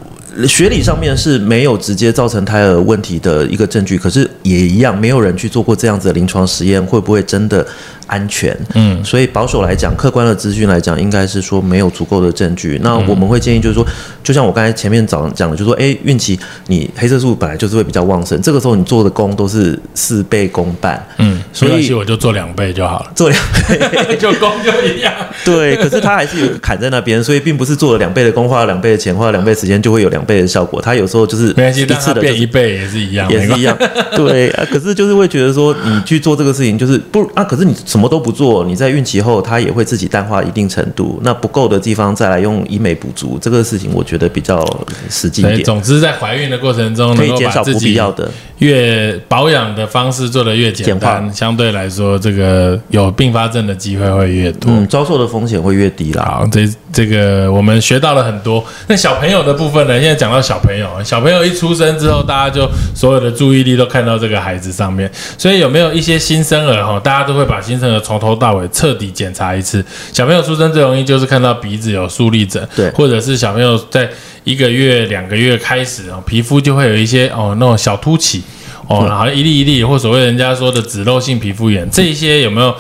[0.49, 7.65] 学理上面是没有直接造成胎儿问题的一个证据，可是也一样，没有人去做过这样子的临床实验，会不会真的？
[8.07, 12.81] 安全，嗯，所以保守来讲，客观的资讯来讲，应该是说没有足够的证据。
[12.83, 13.87] 那我们会建议，就是说，
[14.23, 25.13] 就像我刚才前面讲讲的，就是说，哎，孕期你黑色素本来就是会比较旺盛，这个时候你做的功都是四倍功半，嗯，所以我就做两倍就好了，做两倍 就功就一样。
[25.45, 30.81] 对，可是它还是有砍在那边，所以并不是做了两倍的功，花了两倍的钱，花了两倍时间就会有两倍的效果。
[30.81, 33.77] 它有时候就是没关系，一次的变一倍也是一样，也是一样。
[34.17, 44.67] 对啊，可是就是会觉得说，你去做这个事情就是不啊，可是你什么都不做，你在孕期后它也会自己淡化一定程度，那不够的地方再来用医美补足，这个事情我觉得比较
[45.09, 45.63] 实际一点。
[45.63, 48.29] 总之，在怀孕的过程中，可以减少不必要的。
[48.59, 56.25] 越保养的方式做的越简单，相对来说，这个有并发症的机会会越多，嗯遭受的风险会越低啦。
[56.25, 58.65] 好，这这个我们学到了很多。
[58.87, 60.01] 那小朋友的部分呢？
[60.01, 65.11] 现在讲到小朋友，小朋友一出生之后，大家就所有的注意力都看到这个孩子上面。
[65.37, 67.01] 所以有没有一些新生儿哈？
[67.01, 69.85] 大家都会把新生儿从头到尾彻底检查一次。
[70.13, 74.09] 小朋友出生最容易就是看到鼻子有竖立疹，对，或者是小朋友在。
[74.45, 78.43] 一个月、两个月开始哦，皮肤就会有一些哦那种小凸起
[78.87, 82.75] 哦，然后一粒一粒，或所谓人家说的脂漏性皮肤炎，这些有没有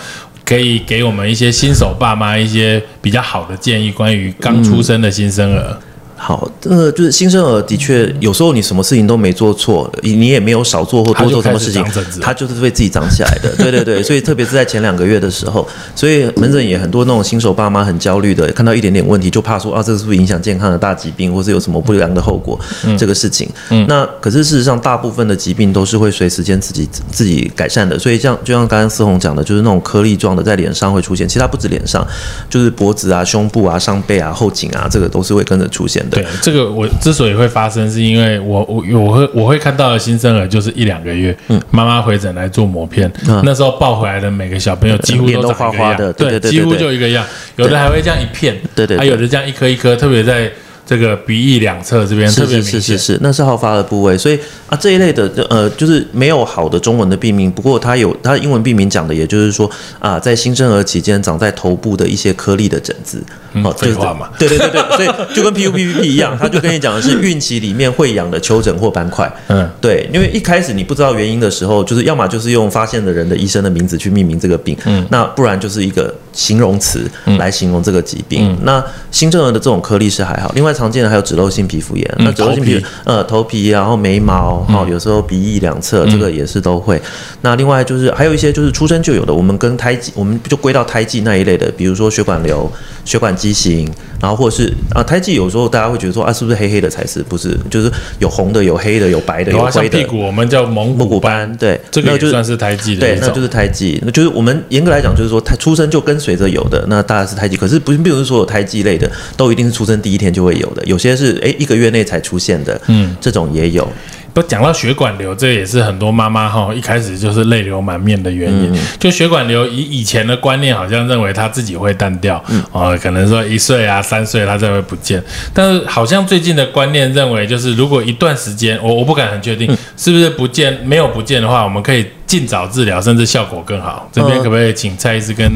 [0.44, 3.90] 可以给我们一些新手爸妈一些比较好的建议？
[3.90, 5.79] 关于刚出生的新生儿。
[6.26, 11.84] 好，这个就是新生儿的确有时候你什么事情都没做错，你也没有少做或多做什么事情，
[12.22, 13.54] 他就是会自己长起来的。
[13.62, 22.58] 对对对，所以特别是在前两个月的时候，所以门诊也很多那种新手爸妈很焦虑的，看到一点点问题就怕说啊，这是不是影响健康的大疾病，或是有什么不良的后果？
[22.96, 23.46] 这个事情，
[23.87, 27.98] 那可是事实上大部分的疾病都是会随时间自己自己改善的。
[27.98, 32.02] 所以像就像刚刚思红讲的，就是那种颗粒状的在脸上会出现，其他不止脸上，
[32.48, 36.13] 就是脖子啊、胸部啊、上背啊、后颈啊，这个都是会跟着出现的。
[36.14, 43.11] 对，这个我之所以会发生，是因为我我我会我会看到的新生儿就是一两个月，嗯，妈妈回诊来做膜片，
[43.42, 47.24] 那时候抱回来的每个小朋友几乎都花花的，对，几乎就一个样，
[47.57, 50.50] 有的还会这样一片，对对，还有的这样一颗一颗，特别在。
[50.87, 63.18] 这个鼻翼两侧这边特别明显，是是是，那是好发的部位，所以啊这一类的呃就是没有好的中文的病名，不过它有它英文病名讲的，也就是说啊在新生儿期间长在头部的一些颗粒的疹子，
[63.62, 80.74] 哦，废话嘛， 对对对对，所以就跟 PUPPP 一样，他就跟你讲的是 孕期里面会痒的丘疹或斑块，嗯，对，因为一开始你不知道原因的时候，就是要么就是用发现的人的医生的名字去命名这个病，嗯，那不然就是一个形容词来形容这个疾病，那新生儿的这种颗粒是还好，另外。
[80.74, 87.00] 常见的还有脂漏性皮肤炎，那脂漏性皮呃头皮，然后眉毛，哈，有时候鼻翼两侧，这个也是都会。
[87.42, 92.68] 那另外就是还有一些就是出生就有的，我们跟胎记，我们就归到胎记那一类的，比如说血管瘤、
[93.04, 93.87] 血管畸形，
[94.18, 97.22] 然后或者是啊胎记，有时候大家会觉得说啊是不是黑黑的才是？
[97.22, 99.98] 不是，就是有红的、有黑的、有白的、有灰的。
[99.98, 107.54] 屁股我们叫蒙蒙古斑，对，这个就算是胎记的对，那就是胎记，那就是我们严格来讲就是说胎出生就跟随着有的，那大概是胎记。
[107.54, 111.35] 可是不并不是所有胎记类的都一定是出生第一天就会有的，有些是。
[111.44, 113.87] 哎，一个月内才出现的，嗯，这种也有。
[114.35, 118.77] 不讲到血管瘤，这也是很多妈妈哈一开始就是泪流满面的原因。
[118.99, 125.22] 就血管瘤以以前的观念，好像认为它自己会淡掉，哦，可能说一岁啊、三岁它才会不见。
[125.55, 129.66] 但是好像最近的观念认为，就是如果一段时间，我我不敢很确定
[129.97, 132.05] 是不是不见，没有不见的话，我们可以。
[132.27, 134.09] 尽早治疗，甚至效果更好。
[134.11, 135.51] 这边可不可以请蔡医师跟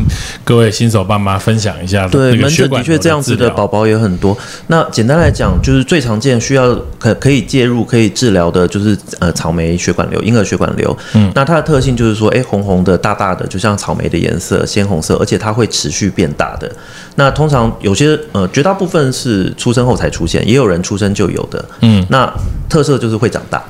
[0.45, 2.07] 各位新手爸妈分享一下？
[2.09, 4.37] 对，门诊的确这样子的宝宝也很多。
[4.69, 10.97] 那简单来讲，就是最常见需要可可以介入、可以治疗的，就是呃草莓血管瘤、婴儿血管瘤。
[11.15, 16.71] 嗯，那它的特性就是说，哎，红红的、大大的，就像草莓的颜色，鲜红色，而且它会持续变大的。
[17.17, 21.65] 那通常有些呃，绝大部分是出生后才出现，也有人出生就有的。
[21.81, 22.33] 嗯，那
[22.69, 23.63] 特色就是会长大。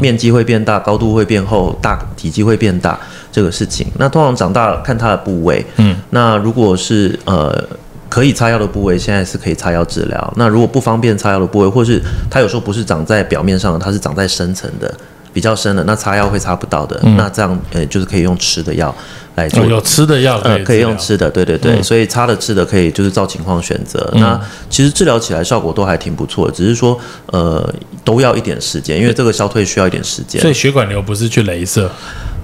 [0.00, 2.98] 面积会变大，高度会变厚，大体积会变大，
[3.30, 3.86] 这个事情。
[3.98, 7.64] 那通常长大看它的部位，嗯，那如果是呃
[8.08, 10.32] 可以擦药的部位，现在是可以擦药治疗。
[10.36, 14.92] 那如果不方便擦药的部位，或是它有时候不是长在表面上，它是长在深层的，
[15.36, 16.98] 比较深的，那擦药会擦不到的。
[17.18, 18.94] 那这样呃就是可以用吃的药。
[19.34, 24.10] 来做有吃的药，呃，可以用吃的，对对对，所以擦的吃的可以就是照情况选择。
[24.14, 27.70] 那其实治疗起来效果都还挺不错，只是说呃
[28.02, 30.40] 都要一点时间，因为这个消退需要一点时间。
[30.40, 31.90] 所以血管瘤不是去镭射，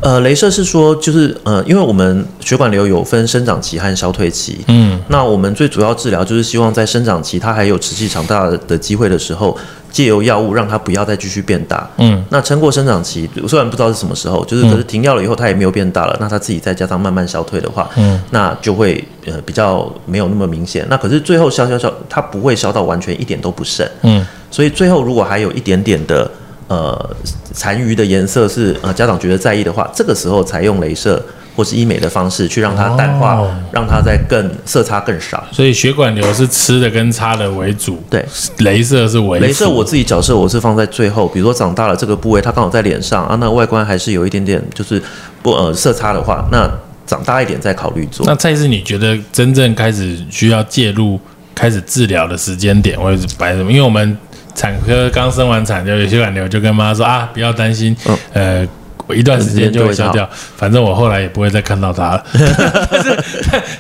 [0.01, 9.57] 呃，镭射是说就是呃，因为我们血管瘤有分生长期和消退期，嗯，那我们最主要治疗就是希望在生长期它还有持续长大的机会的时候。
[9.93, 20.87] 借由药物让它不要再继续变大，嗯，那撑过生长期，虽然不知道是什么时候，就是可是停药了以后它也没有变大了，那它自己再加上慢慢消退的话，嗯，那就会呃比较没有那么明显。
[20.89, 26.31] 那可是最后消消消，它不会消到完全一点都不剩，嗯，所以最后如果还有一点点的
[26.73, 27.17] 呃
[27.53, 31.23] 残余的颜色是呃家长觉得在意的话，这个时候才用镭射。
[31.55, 35.45] 或是医美的方式去让它淡化，让它再更色差更少。
[35.53, 38.25] 所以血管瘤是吃的跟擦的为主，对，
[38.61, 39.39] 镭射是为。
[39.39, 44.99] 镭射我自己角色我是放在最后，比如说长大了这个部位它刚好在脸上啊，那外观还是有一点点就是
[45.43, 46.67] 不呃色差的话，那
[47.07, 48.25] 长大一点再考虑做。
[48.25, 51.21] 那蔡医师，你觉得真正开始需要介入
[51.55, 53.71] 开始治疗的时间点会是摆什么？
[53.71, 54.17] 因为我们
[54.55, 57.97] 产科刚生完产就有血管瘤，就跟妈说啊，不要担心，
[58.33, 58.67] 呃。
[59.09, 60.27] 我一段时间就会消掉，
[60.57, 62.25] 反正我后来也不会再看到它了。
[62.89, 63.23] 但是，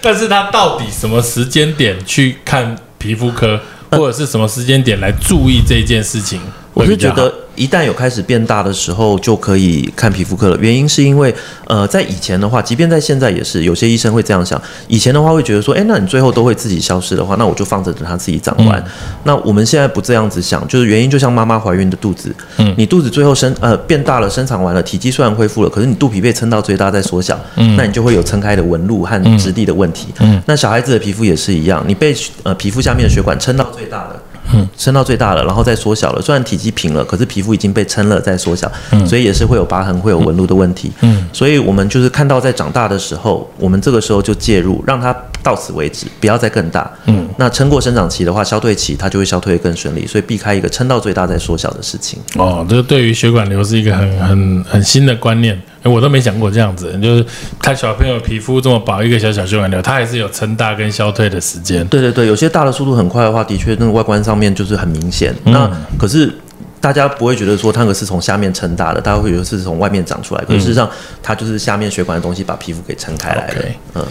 [0.02, 3.58] 但是他到底什么时间点去看皮肤科，
[3.92, 6.40] 或者是什么时间点来注意这件事情？
[6.74, 7.32] 我是觉得。
[7.54, 10.56] 一旦有开始变大的时候，就可以看皮肤科了。
[10.58, 11.34] 原因是因为，
[11.66, 14.60] 呃，在以前的话，即便在现在也是，有些医生会这样想。
[14.88, 18.82] 以前的话会觉得说，哎，那你最后都会自己消失的话，那我就放着等它自己长完。
[19.24, 30.08] 那我们现在不这样子想，就是原因就像妈妈怀孕的肚子，嗯，你肚子最后生呃变大了，生长完了，体积虽然恢复了，可是你肚皮被撑到最大再缩小，嗯，那你就会有撑开的纹路和质地的问题。
[30.20, 34.22] 嗯，那小孩子的皮肤也是一样，你被呃皮肤下面的血管撑到最大了。
[34.52, 36.22] 嗯，撑到最大了，然后再缩小了。
[36.22, 38.70] 虽然体积平了，可是皮肤已经被撑了，再缩小，
[39.06, 40.90] 所以也是会有疤痕、会有纹路的问题。
[41.00, 46.90] 嗯，所以我们就是看到在长大的时候，我们这个时候就介入，让它到此为止，不要再更大。
[47.06, 52.20] 嗯，那撑过生长期的话，消退期它就会消退更顺利，所以避开一个撑到最大再缩小的事情。
[52.36, 55.60] 哦，这对于血管瘤是一个很很很新的观念。
[55.82, 57.26] 哎，我都没想过这样子，就是
[57.60, 61.84] 他小朋友皮肤这么薄，一个小小血管瘤，他还是有撑大跟消退的时间。
[61.88, 65.34] 对对对，有些大的速度很快的话，的确那个外观上面就是很明显。
[65.44, 65.68] 那
[65.98, 66.32] 可是
[66.80, 70.88] 大家不会觉得说那个是从下面撑大的，大家会觉得是从外面长出来，可事实上
[71.20, 73.64] 它就是下面血管的东西把皮肤给撑开来了。
[73.94, 74.06] 嗯。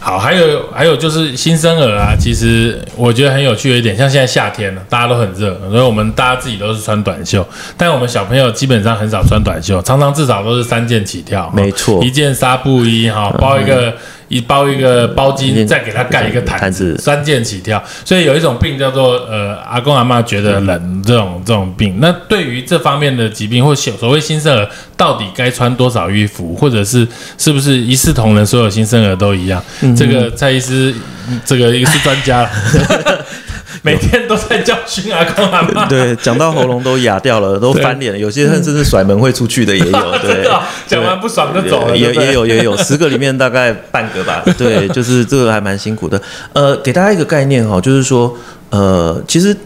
[0.00, 7.46] 好，还有还有就是新生儿啊，其实我觉得很有趣的一点，像现在夏天了，大家都很热，所以我们大家自己都是穿短袖，
[7.76, 13.92] 但我们小朋友基本上很少穿短袖， 常常至少都是三件起跳，没错，一件纱布衣哈，包一个。
[14.28, 17.82] 一包一个包巾，再给他盖一个毯子，三件起跳。
[18.04, 21.96] 所以有一种病叫做呃，阿公阿妈觉得冷这种这种病。
[22.00, 27.06] 那对于这方面的疾病或所谓新生儿，到底该穿多少衣服，或者是
[27.38, 29.62] 是不是一视同仁，所有新生儿都一样？
[29.96, 30.94] 这个蔡医师，
[31.44, 32.48] 这个也是专家。
[33.82, 38.18] 每天都在教训阿公阿妈， 对，讲到喉咙都哑掉了，都翻脸了。
[38.18, 40.48] 有些人甚至是甩门会出去的也有， 对，
[40.86, 41.96] 讲完不爽就走了。
[41.96, 44.42] 也也有也有十个里面大概半个吧。
[44.56, 46.20] 对，就是这个还蛮辛苦的。
[46.52, 48.36] 呃，给大家一个概念哈，就是说，
[48.70, 49.56] 呃，其实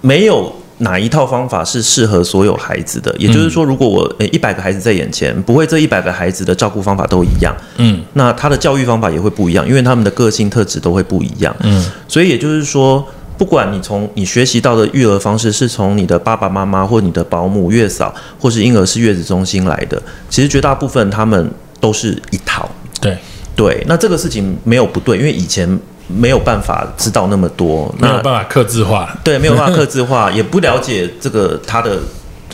[0.00, 3.14] 没有哪一套方法是适合所有孩子的。
[3.18, 7.54] 也就是说，如果我一百个孩子在眼前，不会这一百个孩子的照顾方法都一样。
[7.78, 11.54] 嗯，那他的教育方法也会不一样，因为他们的个性特质都会不一样。
[11.60, 13.06] 嗯，所以也就是说。
[13.36, 22.68] 不管你从你学习到的育儿方式是从你的爸爸妈妈或你的保姆、月嫂，或是婴儿是月子中心来的，其实绝大部分他们都是一套。
[23.00, 23.18] 对
[23.56, 25.68] 对，那这个事情没有不对，因为以前
[26.08, 29.16] 没有办法知道那么多，没有办法克制化。
[29.22, 31.98] 对，没有办法克制化，也不了解这个他的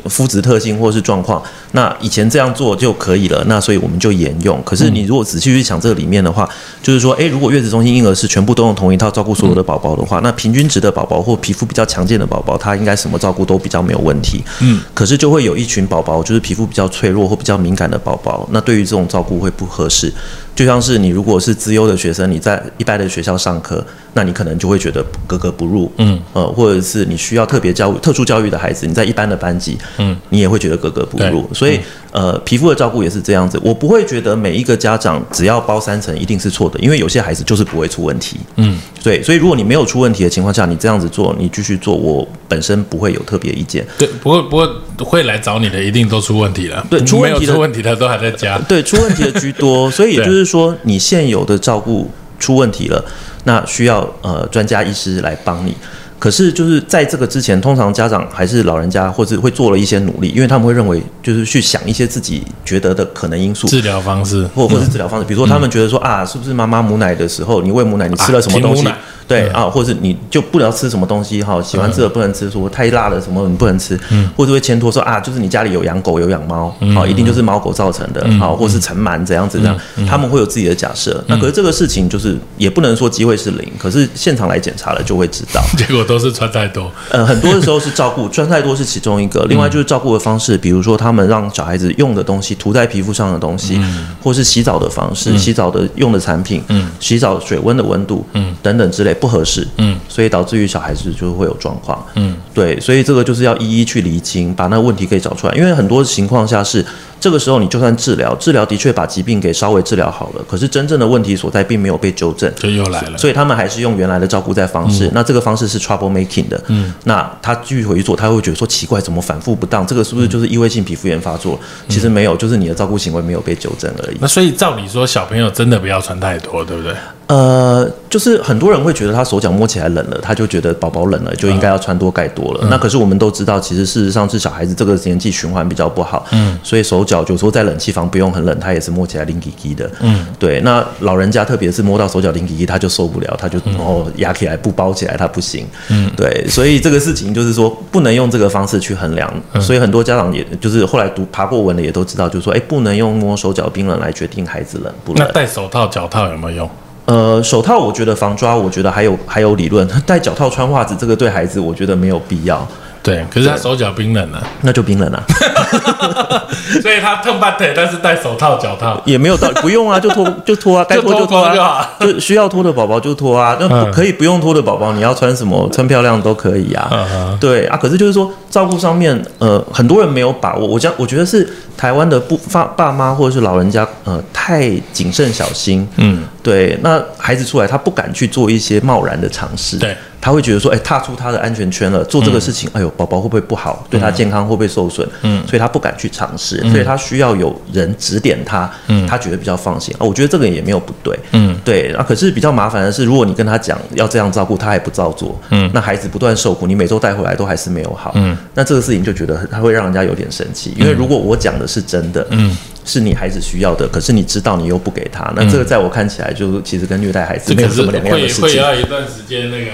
[0.06, 4.60] 肤质特性或是状况，那以前这样做就可以了，那所以我们就沿用。
[4.64, 6.48] 可是你如果仔细去想这个里面的话，
[6.82, 14.42] 就是说，诶，如果月子中心婴儿是全部都用同一套照顾所有的宝宝的话，那平均值的宝宝或皮肤比较强健的宝宝，他应该什么照顾都比较没有问题。
[14.60, 20.12] 嗯，可是就会有一群宝宝，就是皮肤比较脆弱或比较敏感的宝宝，那对于这种照顾会不合适。
[20.56, 31.48] 就像是你如果是资优的学生，你在一般的学校上课，那你可能就会觉得格格不入，嗯，呃，或者是你需要特别教育、特殊教育的孩子，你在一般的班级，嗯，你也会觉得格格不入。
[31.60, 31.78] 所以，
[32.10, 33.60] 呃，皮肤的照顾也是这样子。
[33.62, 39.22] 我不会觉得每一个家长只要包三层一定是错的，因为有些孩子就是不会出问题，嗯，对。
[39.22, 43.86] 所以，如果你没有出问题的情况下，你这样子做，你继续做，我本身不会有特别意见。
[43.98, 44.66] 对，不过不过
[45.04, 49.90] 会来找你的一定都出问题了，对，出问题的出问题的都还在家， 对，出问题的居多。
[49.92, 53.04] 所以也就是说，你现有的照顾出问题了，
[53.44, 55.76] 那需要呃专家医师来帮你。
[56.20, 68.86] 可是就是在这个之前，通常家长还是老人家，或者会做了一些努力，因为他们会认为就是去想一些自己觉得的可能因素，治疗方式，或或是治疗方式，比如说他们觉得说啊，是不是妈妈母奶的时候，你喂母奶，你吃了什么东西？
[69.30, 73.96] 对啊，或者你就不能吃什么东西哈，喜欢吃的不能吃，说太辣的什么你不能吃，
[74.36, 79.78] 或者会牵拖说啊，就是你家里有养狗有养猫，好，一定就是猫狗造成的，好，或是尘螨怎样子这样，
[80.08, 81.22] 他们会有自己的假设。
[81.28, 86.90] 那可是这个事情就是也不能说机会是零，可是现场来检查了就会知道， 结果都是穿太多。
[87.10, 93.80] 呃，很多的时候是照顾穿太多是其中一个，另外就是照顾的方式，比如说他们让小孩子用的东西涂在皮肤上的东西，
[94.20, 99.90] 或是洗澡的方式，洗澡的用的产品，嗯，洗澡水温的温度，嗯，等等之类不合适，嗯。
[100.08, 105.54] 所以导致于小孩子就会有状况，嗯，对，所以这个就是要一一去厘清，把那个问题可以找出来。
[105.54, 106.84] 因为很多情况下是
[107.20, 113.16] 这个时候你就算治疗，治疗的确把疾病给稍微治疗好了，可是真正的问题所在并没有被纠正，就又来了。
[113.16, 119.86] 所以他们还是用原来的照顾在方式，那这个方式是 trouble making 的，嗯，那他继续回去做，他会觉得说奇怪，怎么反复不当？
[119.86, 121.58] 这个是不是就是异位性皮肤炎发作？
[121.88, 124.16] 其实没有，就是你的照顾行为没有被纠正而已。
[124.20, 126.92] 那所以照理说，小朋友真的不要穿太多，对不对？
[127.30, 132.66] 呃，就是很多人会觉得他手脚摸起来冷了，他就觉得宝宝冷了，就应该要穿多盖多了。
[132.68, 140.60] 那可是我们都知道，其实事实上是小孩子这个年纪循环比较不好，嗯，所以手脚有时候在冷气房不用很冷，他也是摸起来冷叽叽的，嗯，对。
[140.62, 146.44] 那老人家特别是摸到手脚冷叽叽，他就受不了，他就然后压起来不包起来，他不行，嗯，对。
[146.48, 155.24] 所以这个事情就是说不能用这个方式去衡量，所以很多家长也就是后来读爬过文的也都知道，就是说哎，不能用摸手脚冰冷来决定孩子冷不冷。
[155.24, 156.70] 那戴手套、脚套有没有用？
[157.10, 159.84] 呃，手套我觉得防抓，我觉得还有还有理论。
[160.06, 162.64] 戴脚套穿袜子，这个对孩子我觉得没有必要。
[163.02, 165.22] 对，可是他手脚冰冷啊，那就冰冷了。
[166.82, 177.36] 所以他痛半腿，但是戴手套脚套也没有到，不用啊，就脱 就脱啊，该脱就脱啊，就需要脱的宝宝就脱啊，那可以不用脱的宝宝，你要穿什么穿漂亮都可以啊。
[177.40, 180.66] 对啊，可是就是说照顾上面，呃，很多人没有把握。
[180.66, 185.88] 我讲，我觉得是台湾的不爸爸妈或者是老人家，呃，太谨慎小心。
[185.96, 189.78] 嗯，对，那孩子出来他不敢去做一些贸然的尝试。
[189.78, 189.96] 对。
[190.20, 193.86] 他会觉得说，哎，踏出他的安全圈了，做这个事情，哎呦，宝宝会不会不好？
[193.88, 195.08] 对他健康会不会受损？
[195.22, 200.04] 嗯，所以他不敢去尝试，所以他需要有人指点他，嗯，他觉得比较放心啊。
[200.04, 202.04] 我觉得这个也没有不对，嗯，对啊。
[202.06, 212.54] 可是比较麻烦的是，如果你跟他讲要这样照顾，他还不照做，嗯，那孩子不断受苦，你每周带回来都还是没有好，嗯，那这个事情就觉得他会让人家有点生气，因为如果我讲的是真的，嗯，
[212.84, 218.42] 是你孩子需要的，可是你知道你又不给他，那这个在我看起来就其实跟虐待孩子没有什么两样的事情。
[218.42, 219.70] 会要一段时间那个。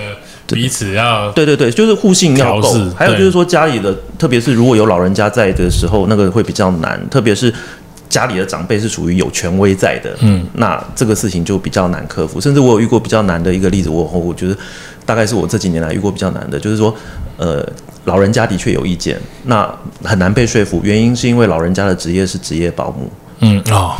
[0.55, 2.72] 彼此要对对对，就是互信要够。
[2.94, 7.01] 还有就是说家里的，特别是如果有老人家在的时候，那个会比较难。
[7.11, 7.53] 特别是
[8.09, 12.40] 家里的长辈是属于有权威在的，嗯，那这个事情就比较难克服。
[12.40, 14.57] 甚至我有遇过比较难的一个例子，我我觉得
[15.05, 16.94] 大概是我这几年来遇过比较难的，就是说，
[17.36, 17.66] 呃，
[18.05, 19.68] 老人家的确有意见，那
[20.05, 20.80] 很难被说服。
[20.84, 23.11] 原因是因为老人家的职业是职业保姆，
[23.41, 23.95] 嗯哦。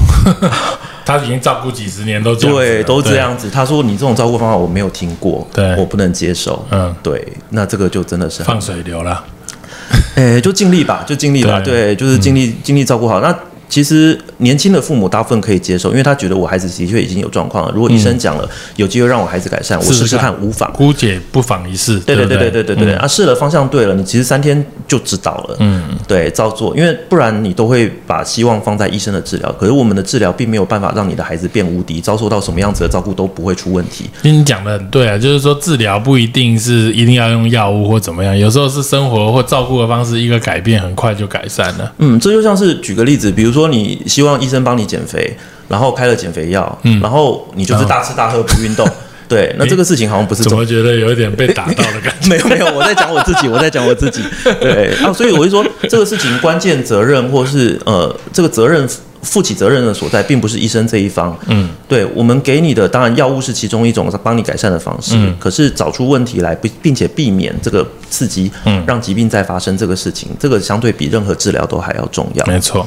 [1.07, 3.49] 他已经照顾几十年都这样对，都这样子。
[3.49, 9.25] 他说：“你这种照顾方法我没有听过，对我不能接受。”嗯，对，那这个就真的是放水流了。
[10.17, 11.61] 哎，就尽力吧，就尽力吧。
[11.61, 13.33] 对，就是尽力尽力照顾好那。
[13.69, 17.73] 其实年轻的父母大部分可以接受，因为他觉得我孩子的确已经有状况了。
[17.75, 20.73] 如果医生讲了有机会让我孩子改善，我试试看无妨。
[20.73, 21.99] 姑姐不妨一试。
[22.01, 23.07] 对对对对对对对啊！
[23.07, 25.57] 试了方向对了，你其实三天就知道了。
[25.61, 29.53] 嗯，对，照做，因为不然你都会把希望放在医生的治疗。
[29.59, 34.09] 可是我们的治疗并没有办法让你的孩子变无敌，遭受到什么样子的照顾都不会出问题。
[34.23, 41.93] 你讲的很对啊，就是说治疗不一定是一定要用药物或怎么样，有时候是生活或照顾的方式一个改变，很快就改善了。
[41.99, 44.37] 嗯，这就像是举个例子，比如说你希望。
[44.37, 45.35] 医生帮你减肥，
[45.67, 48.87] 然后开了减肥药，嗯，然后你就是大吃大喝不运动，
[49.27, 52.29] 对，那这个事情好像不是怎么觉得有一点被打到的感觉？
[52.31, 54.23] 没有没有，我在讲我自己，我在讲我自己。
[54.61, 58.87] 对啊，所以我就说这个事情关键责任或是呃这个责任。
[59.23, 61.37] 负起责任的所在，并不是医生这一方。
[61.49, 65.15] 嗯，对我们给你的，当然药物是其中一种帮你改善的方式。
[65.17, 72.47] 嗯，可是找出问题来，并并且避免这个刺激，嗯，让疾病再发生这个事情，这个相对比任何治疗都还要重要。
[72.47, 72.87] 没错。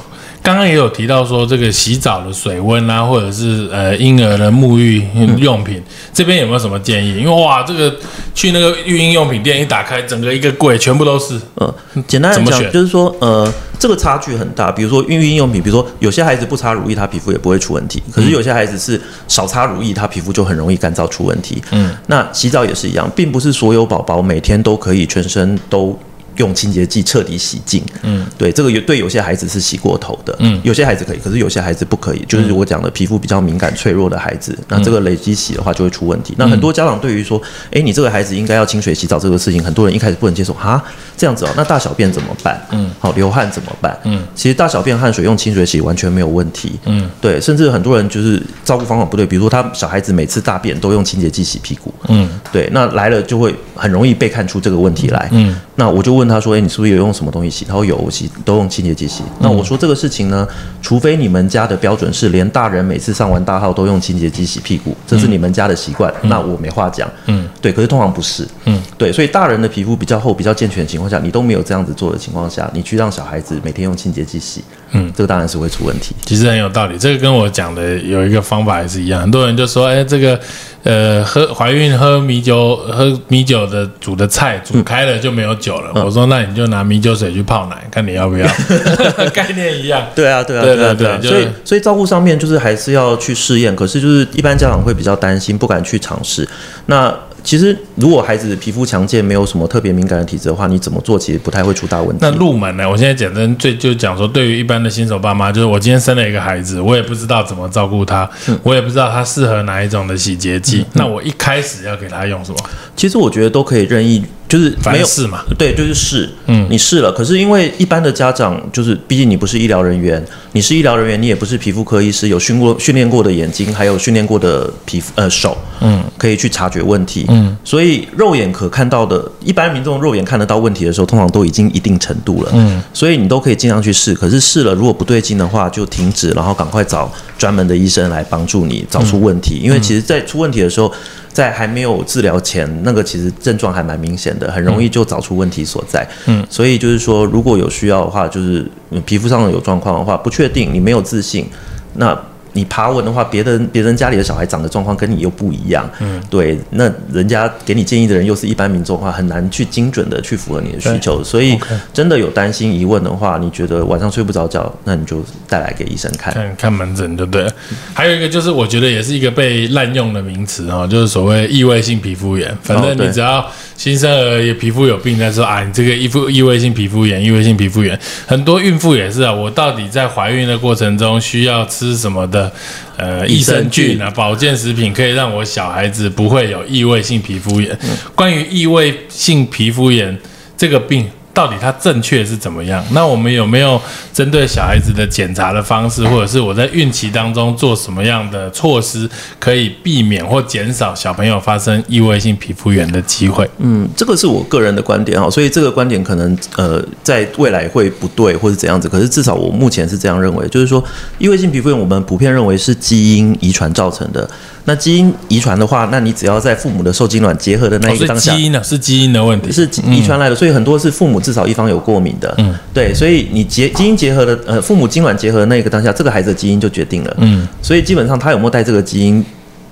[0.49, 5.05] 刚刚也有提到说，这个洗澡的水温啊，或者是呃婴儿的沐浴
[5.37, 5.79] 用品，
[6.11, 7.15] 这边有没有什么建议？
[7.19, 7.95] 因为哇，这个
[8.33, 11.39] 去那个育婴用品店一打开，整个一个柜全部都是。
[11.53, 11.71] 呃，
[12.07, 13.47] 简单来讲，就是说，呃，
[13.77, 14.71] 这个差距很大。
[14.71, 21.61] 比如说孕育用品，比如说有些孩子不擦乳液，他皮肤也不会出问题；可是有些孩子是少擦乳液，他皮肤就很容易干燥出问题。
[21.69, 25.95] 嗯，那洗澡也是一样，并不是所有宝宝每天都可以全身都。
[26.39, 36.33] 用清洁剂彻底洗净，嗯，对，这个有对有些孩子是洗过头的，嗯，有些孩子可以，可是有些孩子不可以，就是我讲的皮肤比较敏感脆弱的孩子，那这个累积洗的话就会出问题。
[36.37, 40.81] 那很多家长对于说，哎，你这个孩子应该要清水洗澡这个事情，很多人一开始不能接受，哈，
[41.17, 42.57] 这样子哦，那大小便怎么办？
[42.71, 43.97] 嗯，好，流汗怎么办？
[44.05, 56.28] 嗯，其实大小便汗水用清水洗完全没有问题，嗯，对，甚至很多人就是照顾方法不对，比如说他小孩子每次大便都用清洁剂洗屁股，嗯，对，那来了就会很容易被看出这个问题来，嗯，那我就问。
[56.29, 60.47] 他说：“哎，你是不是有用什么东西洗？”他说：“有，我洗都用清洁剂洗。”那我说这个事情呢，
[60.81, 67.09] 除非你们家的标准是连大人每次上完大号都用清洁剂洗屁股，这是你们家的习惯，那我没话讲。
[67.25, 67.71] 嗯，对。
[67.71, 68.47] 可是通常不是。
[68.65, 69.11] 嗯，对。
[69.11, 76.15] 所以大人的皮肤比较厚、比较健全的情况下，你都没有这样子做的情况下，你去让小孩子每天用清洁剂洗，嗯，这个当然是会出问题。
[76.25, 79.21] 其实很有道理，这个跟我讲的有一个方法也是一样。
[79.21, 80.39] 很多人就说：“哎，这个。”
[80.81, 85.91] 呃，喝怀孕喝米酒，喝米酒的煮的菜煮开了就没有酒了。
[86.05, 88.47] 我说那你就拿米酒水去泡奶，看你要不要。
[89.33, 90.07] 概念一样。
[90.15, 91.19] 对啊，对啊，对啊，对啊。
[91.21, 93.75] 所以，所以照顾上面就是还是要去试验。
[93.75, 96.47] 可是就是一般家长会比较担心，不敢去尝试。
[96.85, 97.13] 那。
[97.43, 102.17] 其实，如果孩子皮肤强健，没有什么特别敏感的体质的话，你怎么做其实不太会出大问题。
[102.21, 102.89] 那入门呢？
[102.89, 108.29] 我现在简单最就讲说，对于一般的新手爸妈，就是我今天生了一个孩子，我也不知道怎么照顾他，
[108.63, 110.85] 我也不知道他适合哪一种的洗洁剂。
[110.93, 112.57] 那我一开始要给他用什么？
[112.95, 114.23] 其实我觉得都可以任意。
[114.49, 140.91] 就是没有试嘛，对，就是试，嗯，你试了，可是因为一般的家长就是，毕竟你不是医疗人员，你是医疗人员，你也不是皮肤科医师，有训过训练过的眼睛，还有训练过的皮肤呃手，嗯，可以去察觉问题，嗯，所以肉眼可看到的，一般民众肉眼看得到问题的时候，通常都已经一定程度了，嗯，所以你都可以尽量去试，可是试了如果不对劲的话，就停止，然后赶快找专门的医生来帮助你找出问题，因为其实在出问题的时候。
[141.31, 146.07] 在还没有治疗前，那个其实症状还蛮明显的，很容易就找出问题所在。
[146.27, 148.65] 嗯，所以就是说，如果有需要的话，就是
[149.05, 151.49] 皮肤上有状况的话，不确定，你没有自信，
[151.93, 152.19] 那。
[152.59, 161.57] 你爬文的话，别人别人家里的小孩长的状况跟你又不一样，嗯，对，那人家给你建议的人又是一般民众的话，很难去精准的去符合你的需求，所以
[161.93, 167.49] 真的有担心疑问的话，你觉得晚上睡不着觉，那你就带来给医生看，看看门诊，对不对？
[167.93, 177.97] 还有一个就是，我觉得也是一个被滥用的名词啊，就是所谓异位性皮肤炎，反正你只要新生儿也皮肤有病，再说啊，你这个异肤异位性皮肤炎，异位性皮肤炎，
[178.27, 182.48] 很多孕妇也是啊，我到底在怀孕的过程中需要吃什么的？
[182.97, 187.77] 呃，益生菌啊，保健食品可以让我小孩子不会有异位性皮肤炎。
[188.15, 190.17] 关于异位性皮肤炎
[190.57, 191.09] 这个病。
[191.33, 192.83] 到底它正确是怎么样？
[192.91, 199.09] 那我们有没有针对小孩子的检查的方式，或者是我在孕期当中做什么样的措施，
[199.39, 203.49] 可以避免或减少小朋友发生异位性皮肤炎的机会？
[203.59, 210.83] 嗯，这个是我个人的观点哈，所以这个观点可能呃在未来会不对或者怎样子，可是至少我目前是这样认为，就是说
[211.19, 214.29] 异位性皮肤炎我们普遍认为是基因遗传造成的。
[214.69, 229.25] 那基因遗传的话，那你只要在父母的受精卵结合的那一个当下，基因呢是基因的问题，是遗传来的，所以很多是父母至少一方有过敏的，嗯，对，所以你结基因结合的，呃，父母精卵结合的那一个当下，这个孩子的基因就决定了，嗯，所以基本上他有没有带这个基因。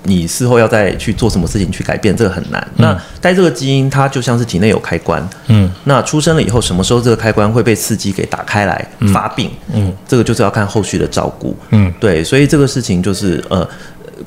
[0.04, 2.66] 你事后要再去做什么事情去改变，这个很难。
[2.76, 5.28] 那带这个基因，它就像是体内有开关。
[5.48, 9.50] 嗯，那出生了以后，什么时候这个开关会被刺激给打开来发病？
[9.74, 11.54] 嗯，这个就是要看后续的照顾。
[11.70, 13.68] 嗯，对，所以这个事情就是呃，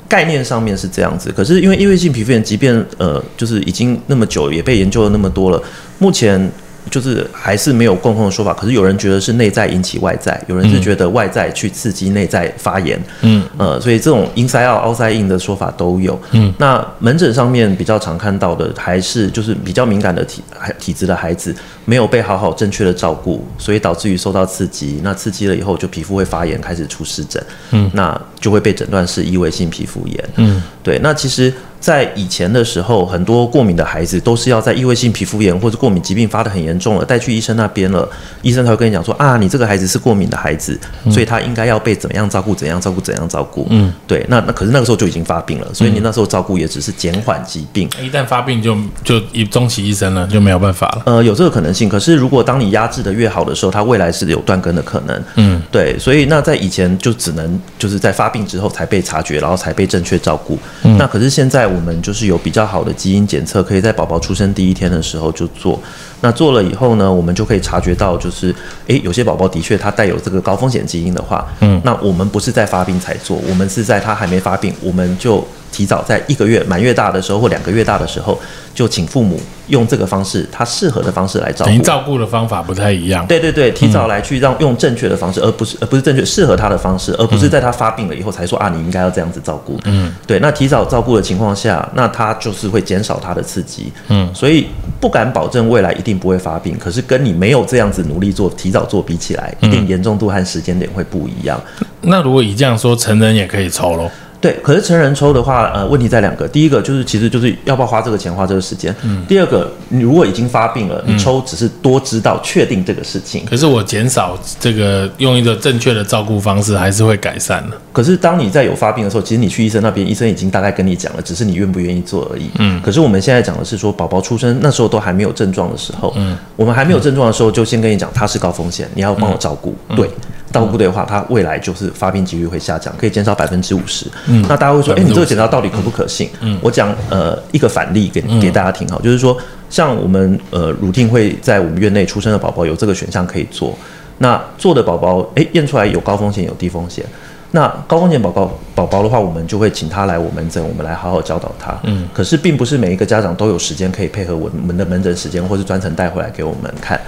[0.08, 1.30] 概念上面是这样子。
[1.32, 5.62] 可是因为异位性皮肤炎，即便呃，就是已经那么久，也被研究了那么多了，
[5.98, 6.50] 目前。
[6.90, 20.42] 就是还是没有共同的说法，可是有人觉得是内在引起外在，有人是觉得外在去刺激内在发炎，嗯，呃，所以这种 inside out outside in 的说法都有，嗯，那门诊上面比较常看到的还是就是比较敏感的体
[20.78, 21.54] 体质的孩子
[21.84, 31.52] 没有被好好正确的照顾，所以导致于受到刺激，那刺激了以后就皮肤会发炎，开始出湿疹，嗯，那就会被诊断是异位性皮肤炎，嗯，对，那其实。
[31.82, 38.08] 在以前的时候，很多过敏的孩子都是要在异位性皮肤炎或者过敏疾病发得很严重了，带去医生那边了，
[38.40, 40.78] 医生才会跟你讲说啊，你这个孩子是过敏的孩子，
[41.10, 43.66] 所以他应该要被怎么样照顾，怎样照顾，怎样照顾。
[43.70, 47.90] 嗯，对，那那可是那个时候就已经发病了，所以你那时候照顾也只是减缓疾病。
[48.00, 51.02] 一旦发病就就一终其一生了，就没有办法了。
[51.06, 51.88] 呃，有这个可能性。
[51.88, 55.20] 可是如果当你压制的越好的时候，它未来是有断根的可能。
[55.34, 60.56] 嗯，对，所以那在以前就只能就是在发病之后才被察觉，然后才被正确照顾。
[60.96, 65.80] 那可是现在我们就是有比较好的基因检测，可以在宝宝出生第一天的时候就做。
[66.20, 68.54] 那做了以后呢，我们就可以察觉到，就是
[68.86, 75.44] 诶，有些宝宝的确他带有这个高风险基因的话，嗯，那我们不是在发病才做，我们是在他还没发病，我们就。
[75.72, 78.38] 提早在一个月满月大的时候或两个月大的时候，
[78.74, 79.40] 就请父母
[79.72, 81.82] 用这个方式，他适合的方式来照顾。
[81.82, 83.26] 照顾的方法不太一样。
[83.26, 89.80] 对对对，提早来去让用正确的方式，而不是而不是正确适合他的方式，而不是在他发病了以后才说啊，你应该要这样子照顾。
[89.86, 90.38] 嗯，对。
[90.40, 93.90] 那提早照顾的情况下，那他就是会减少他的刺激。
[94.08, 94.66] 嗯，所以
[95.00, 101.58] 不敢保证未来一定不会发病，可是跟你没有这样子努力做提早做比起来，一定严重度和时间点会不一样。
[102.02, 104.10] 那如果以这样说，成人也可以抽喽？
[104.42, 106.48] 对，可是成人抽的话，呃，问题在两个。
[106.48, 108.92] 第一个就是，其实就是要不要花这个钱，花这个时间。
[109.02, 109.24] 嗯。
[109.28, 113.44] 第二个，你如果已经发病了，你抽只是多知道、确定这个事情。
[113.46, 117.76] 可是我减少这个，用一个正确的照顾方式，还是会改善的。
[117.92, 122.50] 可是当你在有发病的时候，其实你去医生那边，医生已经大概跟你讲了，只是你愿不愿意做而已。
[122.58, 122.82] 嗯。
[122.82, 129.72] 可是我们现在讲的是说，宝宝出生那时候都还没有症状的时候，嗯，我们还没有症状的时候，就先跟你讲他是高风险，你要帮我照顾。
[129.94, 130.10] 对。
[130.52, 134.06] 照顾对的话，他未来就是发病几率会下降，可以减少百分之五十。
[134.26, 136.28] 嗯，那大家会说，哎，你这个检查到底可不可信？
[136.40, 139.36] 嗯，我讲呃一个反例给给大家听哈，就是说，
[139.70, 143.76] 像我们呃乳定会在我们院内出生的宝宝有这个选项可以做。
[144.18, 147.04] 那做的宝宝，哎，验出来有高风险有低风险。
[147.52, 151.76] 那高风险宝宝宝宝的话，我们就会请他来我门诊，我们来好好教导他。
[151.84, 157.00] 嗯，可是并不是每一个家长都有时间可以配合我们的门诊时间，或是专程带回来给我们看，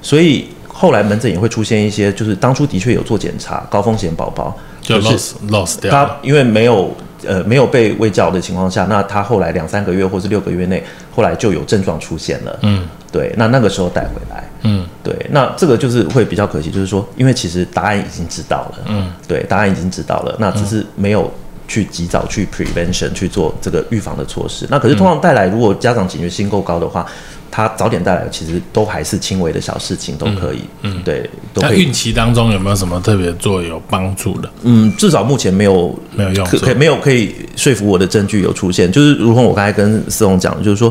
[0.00, 0.46] 所以。
[0.72, 5.90] 后来门诊也会出现一些，就是当初的确有做检查，高风险宝宝就 lost lost 掉。
[5.92, 6.90] 他因为没有
[7.26, 10.82] 呃没有被喂教的情况下，那他后来两三个月或是六个月内，
[11.14, 12.58] 后来就有症状出现了。
[12.62, 21.30] 嗯，对，那那个时候带回来，嗯，对，那这个就是会比较可惜，就是说，因为其实答案已经知道了，嗯，对，答案已经知道了，那只是没有
[21.68, 24.66] 去及早去 prevention 去做这个预防的措施。
[24.70, 27.06] 那可是通常带来，如果家长警觉性够高的话。
[27.54, 30.60] 他早点带来，其实都还是轻微的小事情，都可以。
[30.80, 31.28] 嗯，对。
[31.56, 34.50] 那孕期当中有没有什么特别做有帮助的？
[34.62, 38.90] 嗯，至少目前没有没有用，可没有可以说服我的证据有出现。
[38.90, 40.90] 就是如同我刚才跟思宏讲，就是说，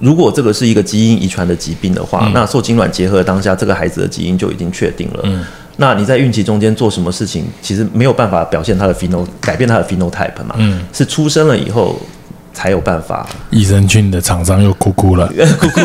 [0.00, 5.20] 如果这个是一个基因遗传的疾病的话，那受精卵结合当下，这个孩子的基因就已经确定了。
[5.22, 5.44] 嗯，
[5.76, 10.56] 那你在孕期中间做什么事情，其实没有办法表现他的 pheno 改变他的 phenotype 嘛？
[10.58, 11.96] 嗯，是出生了以后。
[12.52, 13.26] 才有办法。
[13.50, 15.26] 益生菌的厂商又哭哭了，
[15.58, 15.80] 哭哭。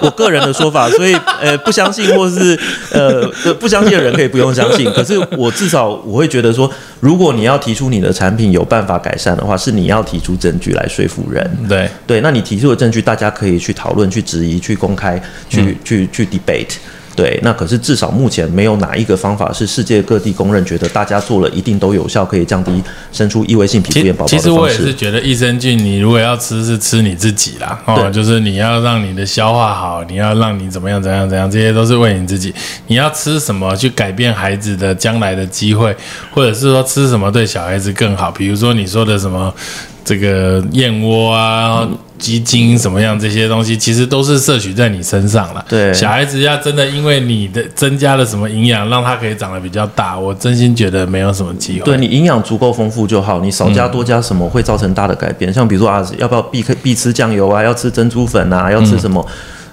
[0.00, 2.58] 我个人的说法，所以 呃，不相信或是
[2.92, 3.26] 呃
[3.60, 4.90] 不相信的人可以不用相信。
[4.92, 6.70] 可是我至少我会觉得说，
[7.00, 11.46] 如果你要提出你的产品有办法改善的话，是你要提出证据来说服人。
[11.68, 15.20] 对对，那你提出的证据，大家可以去讨论、去质疑、去公开、
[15.50, 16.76] 去去去 debate。
[17.16, 32.54] 对，那可是至少目前没有哪一个方法是世界各地公认，觉得大家做了一定都有效，可以降低生出异位性皮肤炎宝宝其实我也是觉得益生菌，你如果要吃，是吃你自己啦，哦，就是你要让你的消化好，你要让你怎么样怎样怎样，这些都是为你自己。
[32.86, 35.96] 你要吃什么去改变孩子的将来的机会，
[36.30, 38.30] 或者是说吃什么对小孩子更好？
[38.30, 39.52] 比如说你说的什么。
[40.08, 41.84] 这个燕窝啊、
[42.18, 45.64] 鸡精什么样这些东西，其实都是摄取在你身上了。
[45.68, 51.84] 对，小孩子要真的因为你的增加了什么营养，让他可以长得比较大，我真心觉得没有什么机会。
[51.84, 55.52] 对你营养足够丰富就好，你少加多加什么会造成大的改变？
[55.52, 57.62] 像比如说啊，要不要必必吃酱油啊？
[57.62, 58.70] 要吃珍珠粉啊？
[58.70, 59.24] 要吃什么？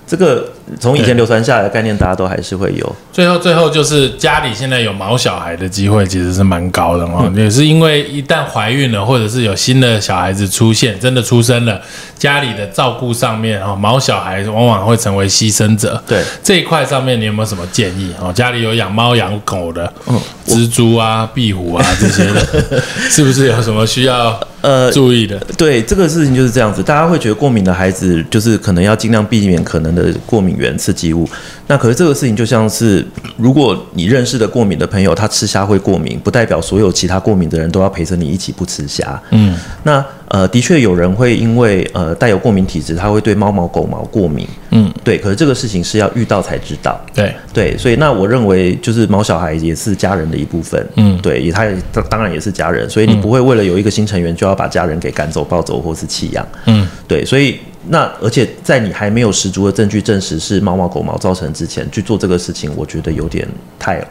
[0.06, 0.48] 这个
[0.80, 2.96] 从以前流传下来的概念，大家都还是会有。
[3.12, 7.32] 最后，最后就是家里现在有毛小孩的机会，其实是蛮高的哦。
[7.36, 11.80] 也是因为一旦怀孕了，或者是有新的小孩子出现，真的出生了，
[12.18, 16.02] 家里的照顾上面哦，毛小孩往往会成为牺牲者。
[16.08, 18.32] 对这一块上面，你有没有什么建议哦？
[18.34, 24.40] 家里有养猫养狗的，嗯，蜘蛛啊、壁虎啊 这些的，是不是有什么需要？
[24.62, 31.28] 呃，注意的，对这个事情就是这样子，大家会觉得过敏的孩子就是可能要尽量避免可能的过敏敏源、刺激物。
[31.68, 33.06] 那可是这个事情就像是，
[33.38, 39.20] 如果你认识的过敏的朋友，他吃虾会过敏，不代表所有其他过敏的人都要陪着你一起不吃虾。
[39.32, 44.48] 嗯，那呃，的确有人会因为呃带有过敏体质，他会对猫毛、狗毛过敏。
[44.72, 45.18] 嗯，对。
[45.18, 47.00] 可是这个事情是要遇到才知道。
[47.14, 50.84] 对对，所以那我认为就是毛小孩也是家人的一部分。
[50.96, 51.76] 嗯，对，也他也
[52.10, 56.48] 当然也是家人，所以你不会为了有一个新成员就要把家人给赶走、抱走或是弃养。
[56.66, 57.60] 嗯，对，所以。
[57.90, 64.06] 那而且在你还没有十足的证据证实是猫毛狗毛造成之前去做这个事情，我觉得有点太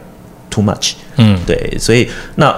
[0.49, 0.93] too much。
[1.17, 2.55] 嗯，对，所以那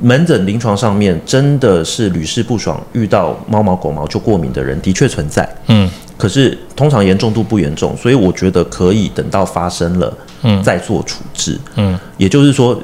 [0.00, 5.48] 门诊临床上面真的是屡试不爽，遇到猫毛狗毛就过敏的人的确存在。
[5.68, 11.58] 嗯，可是通常严重度不严重，所以我觉得可以等到发生了，嗯，再做处置。
[11.76, 12.80] 嗯，也就是说。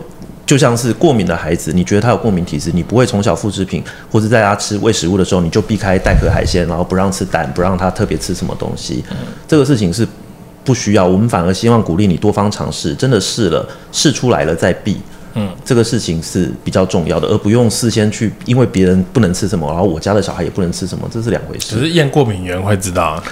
[0.48, 9.04] 就像是过敏的孩子，你觉得他有过敏体质，你不会从小复制品或者在他吃喂食物的时候，你就避开带壳海鲜，然后不让吃蛋，不让他特别吃什么东西。
[9.46, 10.08] 这个事情是
[10.64, 14.96] 不需要，我们反而希望鼓励你多方尝试，真的试了试出来了再避。
[15.34, 21.76] 嗯，这个事情是比较重要的，而不用事先去因为别人不能吃什么，然后我家的小孩也不能吃什么，这是两回事。
[21.76, 23.22] 只是验过敏源会知道，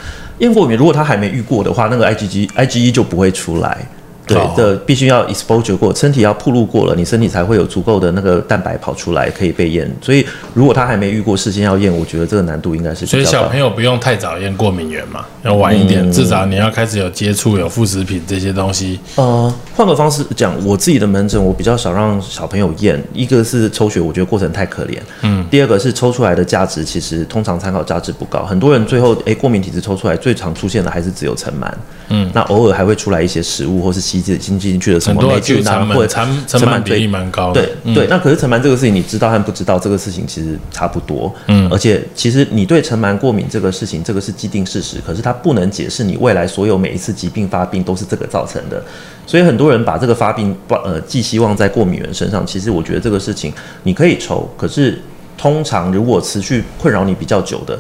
[0.41, 3.89] 验过敏如果他还没遇过的话，那个 IgG IgE 就不会出来。
[4.27, 9.89] 对的，必须要 exposure 过，身体要暴露过了，你身体才会有足够的那个蛋白跑出来可以被验。
[10.03, 13.07] 所以如果他还没遇过，事先要验，我觉得这个难度应该是。
[13.07, 18.99] 所以小朋友不用太早验过敏源嘛，要晚一点，至少你要开始有接触有副食品这些东西。
[19.15, 24.99] 呃，换个方式讲，我自己的门诊我比较少让小朋友验，一个是抽血，我觉得过程太可怜。
[25.23, 25.47] 嗯。
[25.49, 31.73] 第二个是抽出来的价值其实通常参考价值不高，很多人最后哎过敏体质抽出来最常出现的还是只有尘螨。
[32.09, 32.29] 嗯。
[32.35, 34.16] 那偶尔还会出来一些食物或是。
[34.21, 37.53] 吸进进去的什么霉菌啊，或者尘尘螨比例蛮高。
[37.53, 41.33] 对对，那可是尘螨这个事情，你知道和不知道这个事情其实差不多。
[41.47, 48.83] 嗯，而且其实你对尘螨过敏这个事情，这个是既定事实，可是它不能解释你未来所有每一次疾病发病都是这个造成的。
[49.27, 53.53] 所以很多人把这个发病不呃寄希望在过敏源身上，其实我觉得这个事情
[53.83, 55.01] 你可以抽，可是
[55.37, 57.79] 通常如果持续困扰你比较久的。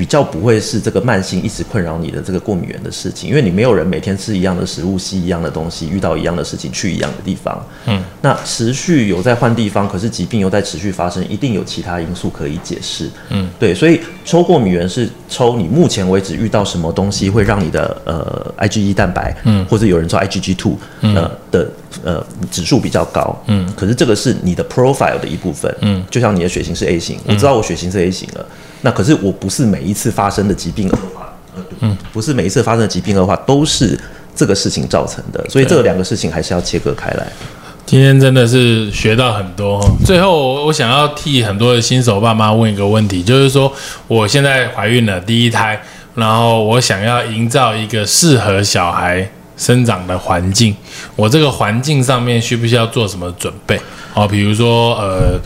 [0.00, 7.62] 比较不会是这个慢性一直困扰你的这个过敏源的事情，因为你没有人每天吃一样的食物、吸一样的东西、遇到一样的事情、去一样的地方。
[7.84, 13.10] 嗯，那持续有在换地方，可是疾病又在持续发生，一定有其他因素可以解释。
[13.28, 21.70] 嗯，对，所以抽过敏源是抽你目前为止遇到什么东西会让你的呃 IgE 蛋白，嗯，或者有人说 IgG two，呃的
[22.02, 23.38] 呃指数比较高。
[23.48, 25.70] 嗯，可是这个是你的 profile 的一部分。
[25.82, 28.46] 嗯，就像你的血型是 A 型，我知道我血型是 A 型了。
[28.82, 31.32] 那可是我不是每一次发生的疾病恶化，
[31.80, 33.98] 嗯，不是每一次发生的疾病恶化都是
[34.34, 37.26] 这个事情造成的，所以这两个事情还是要切割开来。
[37.84, 39.78] 今天真的是学到很多。
[40.04, 43.72] 最后，我想要替很多的新手爸妈问一个问题，就是说，
[44.06, 45.80] 我现在怀孕了第一胎，
[46.14, 50.76] 然后我想要营造一个适合小孩生长的环境，
[51.16, 53.80] 我这个环境上面需不需要做什么准备？
[54.14, 55.38] 哦，比如说，呃。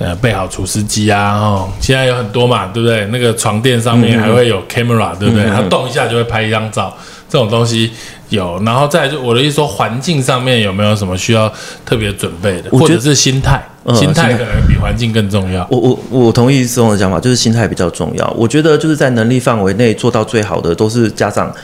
[0.00, 3.04] 呃，备好除湿机啊，哦，现在有很多嘛，对不对？
[3.08, 5.44] 那个床垫上面还会有 camera，对不对？
[5.44, 6.96] 它动一下就会拍一张照，
[7.28, 7.92] 这种东西
[8.30, 8.58] 有。
[8.64, 11.52] 然后再就我的意思说，环境上面有没有什么需要
[11.84, 13.62] 特别准备的，或者是心态？
[13.94, 15.68] 心态可能比环境更重要。
[15.70, 18.26] 我我我同意思宏的想法，就是心态比较重要。
[18.38, 21.54] 我觉得就是在能力范围内做到最好的，都是家长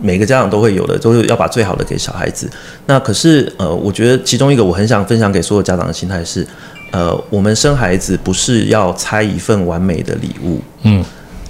[0.00, 2.50] 每个家长都会有的，都是要把最好的给小孩子。
[2.86, 6.44] 那可是呃，我觉得其中一个我很想分享给所有家长的心态是。
[6.90, 11.04] 呃，我们生孩子不是要拆一份完美的礼物，嗯，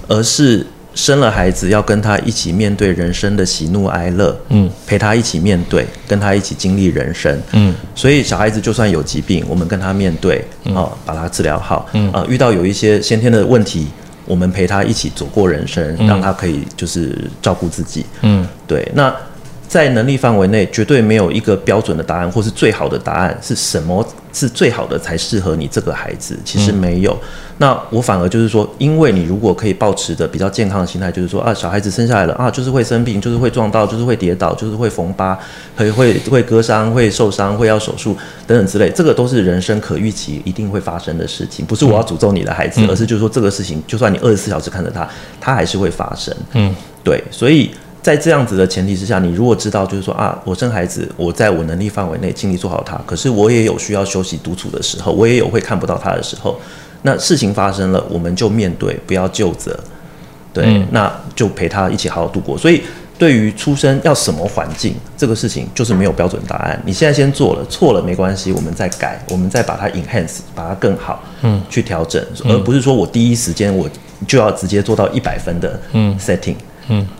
[0.07, 0.65] 而是
[0.95, 13.87] 生了孩子要跟他一起面对人生的喜怒哀乐，嗯，陪他一起面对，跟他一起经历人生，嗯，所以小孩子就算有疾病，我们跟他面对，哦，把他治疗好，嗯，啊，遇到有一些先天的问题，
[14.25, 19.13] 我们陪他一起走过人生，让他可以就是照顾自己，嗯，对，那。
[19.67, 26.37] 在能力范围内，绝对没有一个标准的答案，或是最好的答案是什么是最好的才适合你这个孩子。
[26.45, 27.17] 其实没有。
[27.57, 35.37] 那我反而就是说，因为你如果可以保持的比较健康的心态，就是说啊，小孩子生下来了啊，就是会生病，就是会撞到，就是会跌倒，就是会缝疤，
[35.75, 41.65] 会会会割伤，会受伤，会要手术等等之类，这个都是人生可预期一定会发生的事情。
[41.65, 45.07] 不是我要诅咒你的孩子，而是就是说这个事情，就算你二十四小时看着他，
[45.39, 46.35] 他还是会发生。
[46.53, 47.71] 嗯，对，所以。
[48.05, 56.55] 在这样子的前提之下，你如果知道，就是说啊，我生孩子，我在我能力范围内尽力做好他，可是我也有需要休息独处的时候，我也有会看不到他的时候，
[57.01, 59.75] 那事情发生了，我们就面对，不要就责，
[60.53, 62.55] 对，那就陪他一起好好度过。
[62.55, 62.83] 所以，
[63.17, 66.79] 对于出生要什么环境这个事情，就是没有标准答案。
[66.85, 73.89] 你现在先做了，错了没关系，我们再改，我们再把它 enhance，把它更好，嗯，去调整，而不是说我第一时间我
[74.27, 76.53] 就要直接做到一百分的嗯 setting。
[76.53, 76.74] 嗯，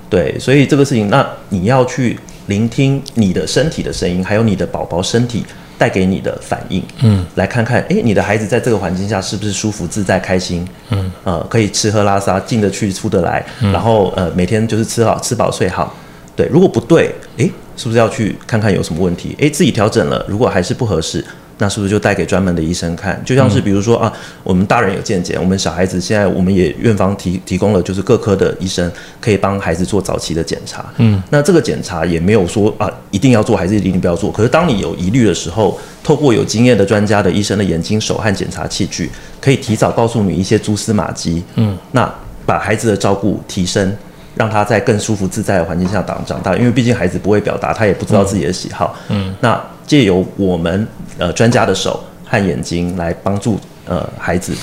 [0.10, 5.44] 对，所以这个事情，那你要去聆听你的身体的声音，还有你的宝宝身体
[5.78, 15.94] 带给你的反应，嗯，来看看，哎，你的孩子在这个环境下是不是舒服、自在、开心，嗯，呃，可以吃喝拉撒进得去、出得来，然后呃，每天就是吃好、吃饱、睡好。
[16.36, 19.36] 对，如果不对，诶，是不是要去看看有什么问题？
[19.40, 21.26] 诶，自己调整了，如果还是不合适，
[21.58, 23.22] 那是不是就带给专门的医生看？
[23.26, 24.12] 就像是比如说啊，
[24.44, 28.92] 我们大人有健检，我们小孩子现在我们也院方提提供了，就是各科的医生
[29.22, 30.86] 可以帮孩子做早期的检查。
[30.98, 34.32] 嗯，那这个检查也没有说啊一定要做还是一定不要做。
[34.32, 41.42] 可是当你有疑虑的时候，透过有经验的专家的医生的眼睛、手和检查器具，可以提早告诉你一些蛛丝马迹。
[41.56, 42.14] 嗯，那
[42.46, 43.96] 把孩子的照顾提升。
[44.36, 48.96] 让他在更舒服自在的环境下长长大，因为毕竟孩子不会表达，他也不知道自己的喜好。
[49.10, 54.54] 嗯，那借由我们呃专家的手和眼睛来帮助呃孩子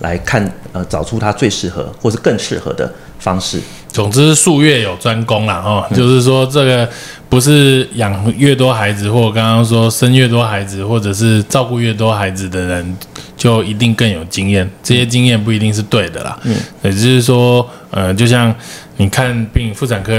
[0.00, 3.60] 来看呃找出他最适合或是更适合的方式。
[3.90, 6.88] 总之术业有专攻啦，哦，就是说这个
[7.28, 12.96] 不是养越多孩子，或刚刚说生越多孩子，或者是照顾越多孩子的人
[13.34, 16.38] 就一定更有经验，这些经验不一定是对的啦。
[16.44, 18.54] 嗯，也就是说，呃，就像。
[19.00, 20.12] 你看病，妇产科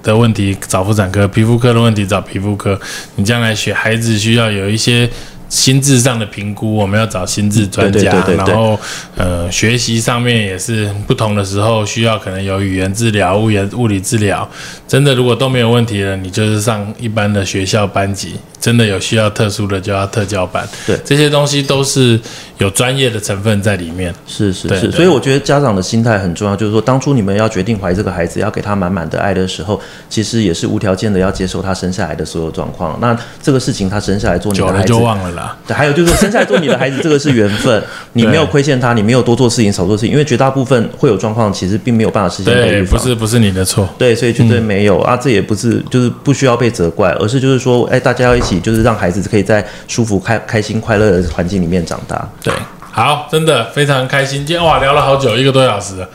[0.00, 2.80] 的问题找妇产科，皮肤科的问题找皮肤科。
[3.16, 5.10] 你将来学孩子需要有一些。
[5.50, 8.12] 心智上的评估，我们要找心智专家。
[8.36, 8.76] 然后，
[9.14, 14.48] 呃，学习上面也是不同的时候，需要可能有语言治疗、物言物理治疗。
[14.88, 18.34] 真的，如果都没有问题了，你就是上一般的学校班级。
[18.64, 20.66] 真的有需要特殊的，就要特教班。
[20.86, 22.18] 对，这些东西都是
[22.56, 24.10] 有专业的成分在里面。
[24.26, 26.56] 是是是，所以我觉得家长的心态很重要。
[26.56, 32.96] 就是说，当初你们要决定怀这个孩子，要给他满满的爱的时候，其实也是无条件的要接受他生下来的所有状况。
[33.02, 35.54] 那这个事情他生下来做你的孩子，就忘了啦。
[35.66, 37.82] 对，还有就是生下来做你的孩子，这个是缘分，
[38.14, 52.28] 你没有亏欠他，你没有多做事情少做事情，因为绝大部分会有状况，其实并没有办法实现对，不是不是你的错，对，所以绝对没有啊，这也不是就是不需要被责怪，而是就是说，哎，大家要一起就是让孩子可以在舒服、开开心、快乐的环境里面长大。
[52.42, 52.52] 对，
[52.90, 56.06] 好，真的非常开心，今天哇聊了好久，一个多小时，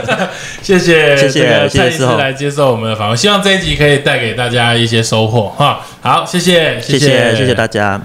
[0.62, 5.80] 谢谢谢谢蔡医师来接受我们的访问，希望这一集可以带给大家一些收获哈。
[6.00, 8.00] 好，谢谢谢谢谢谢大家。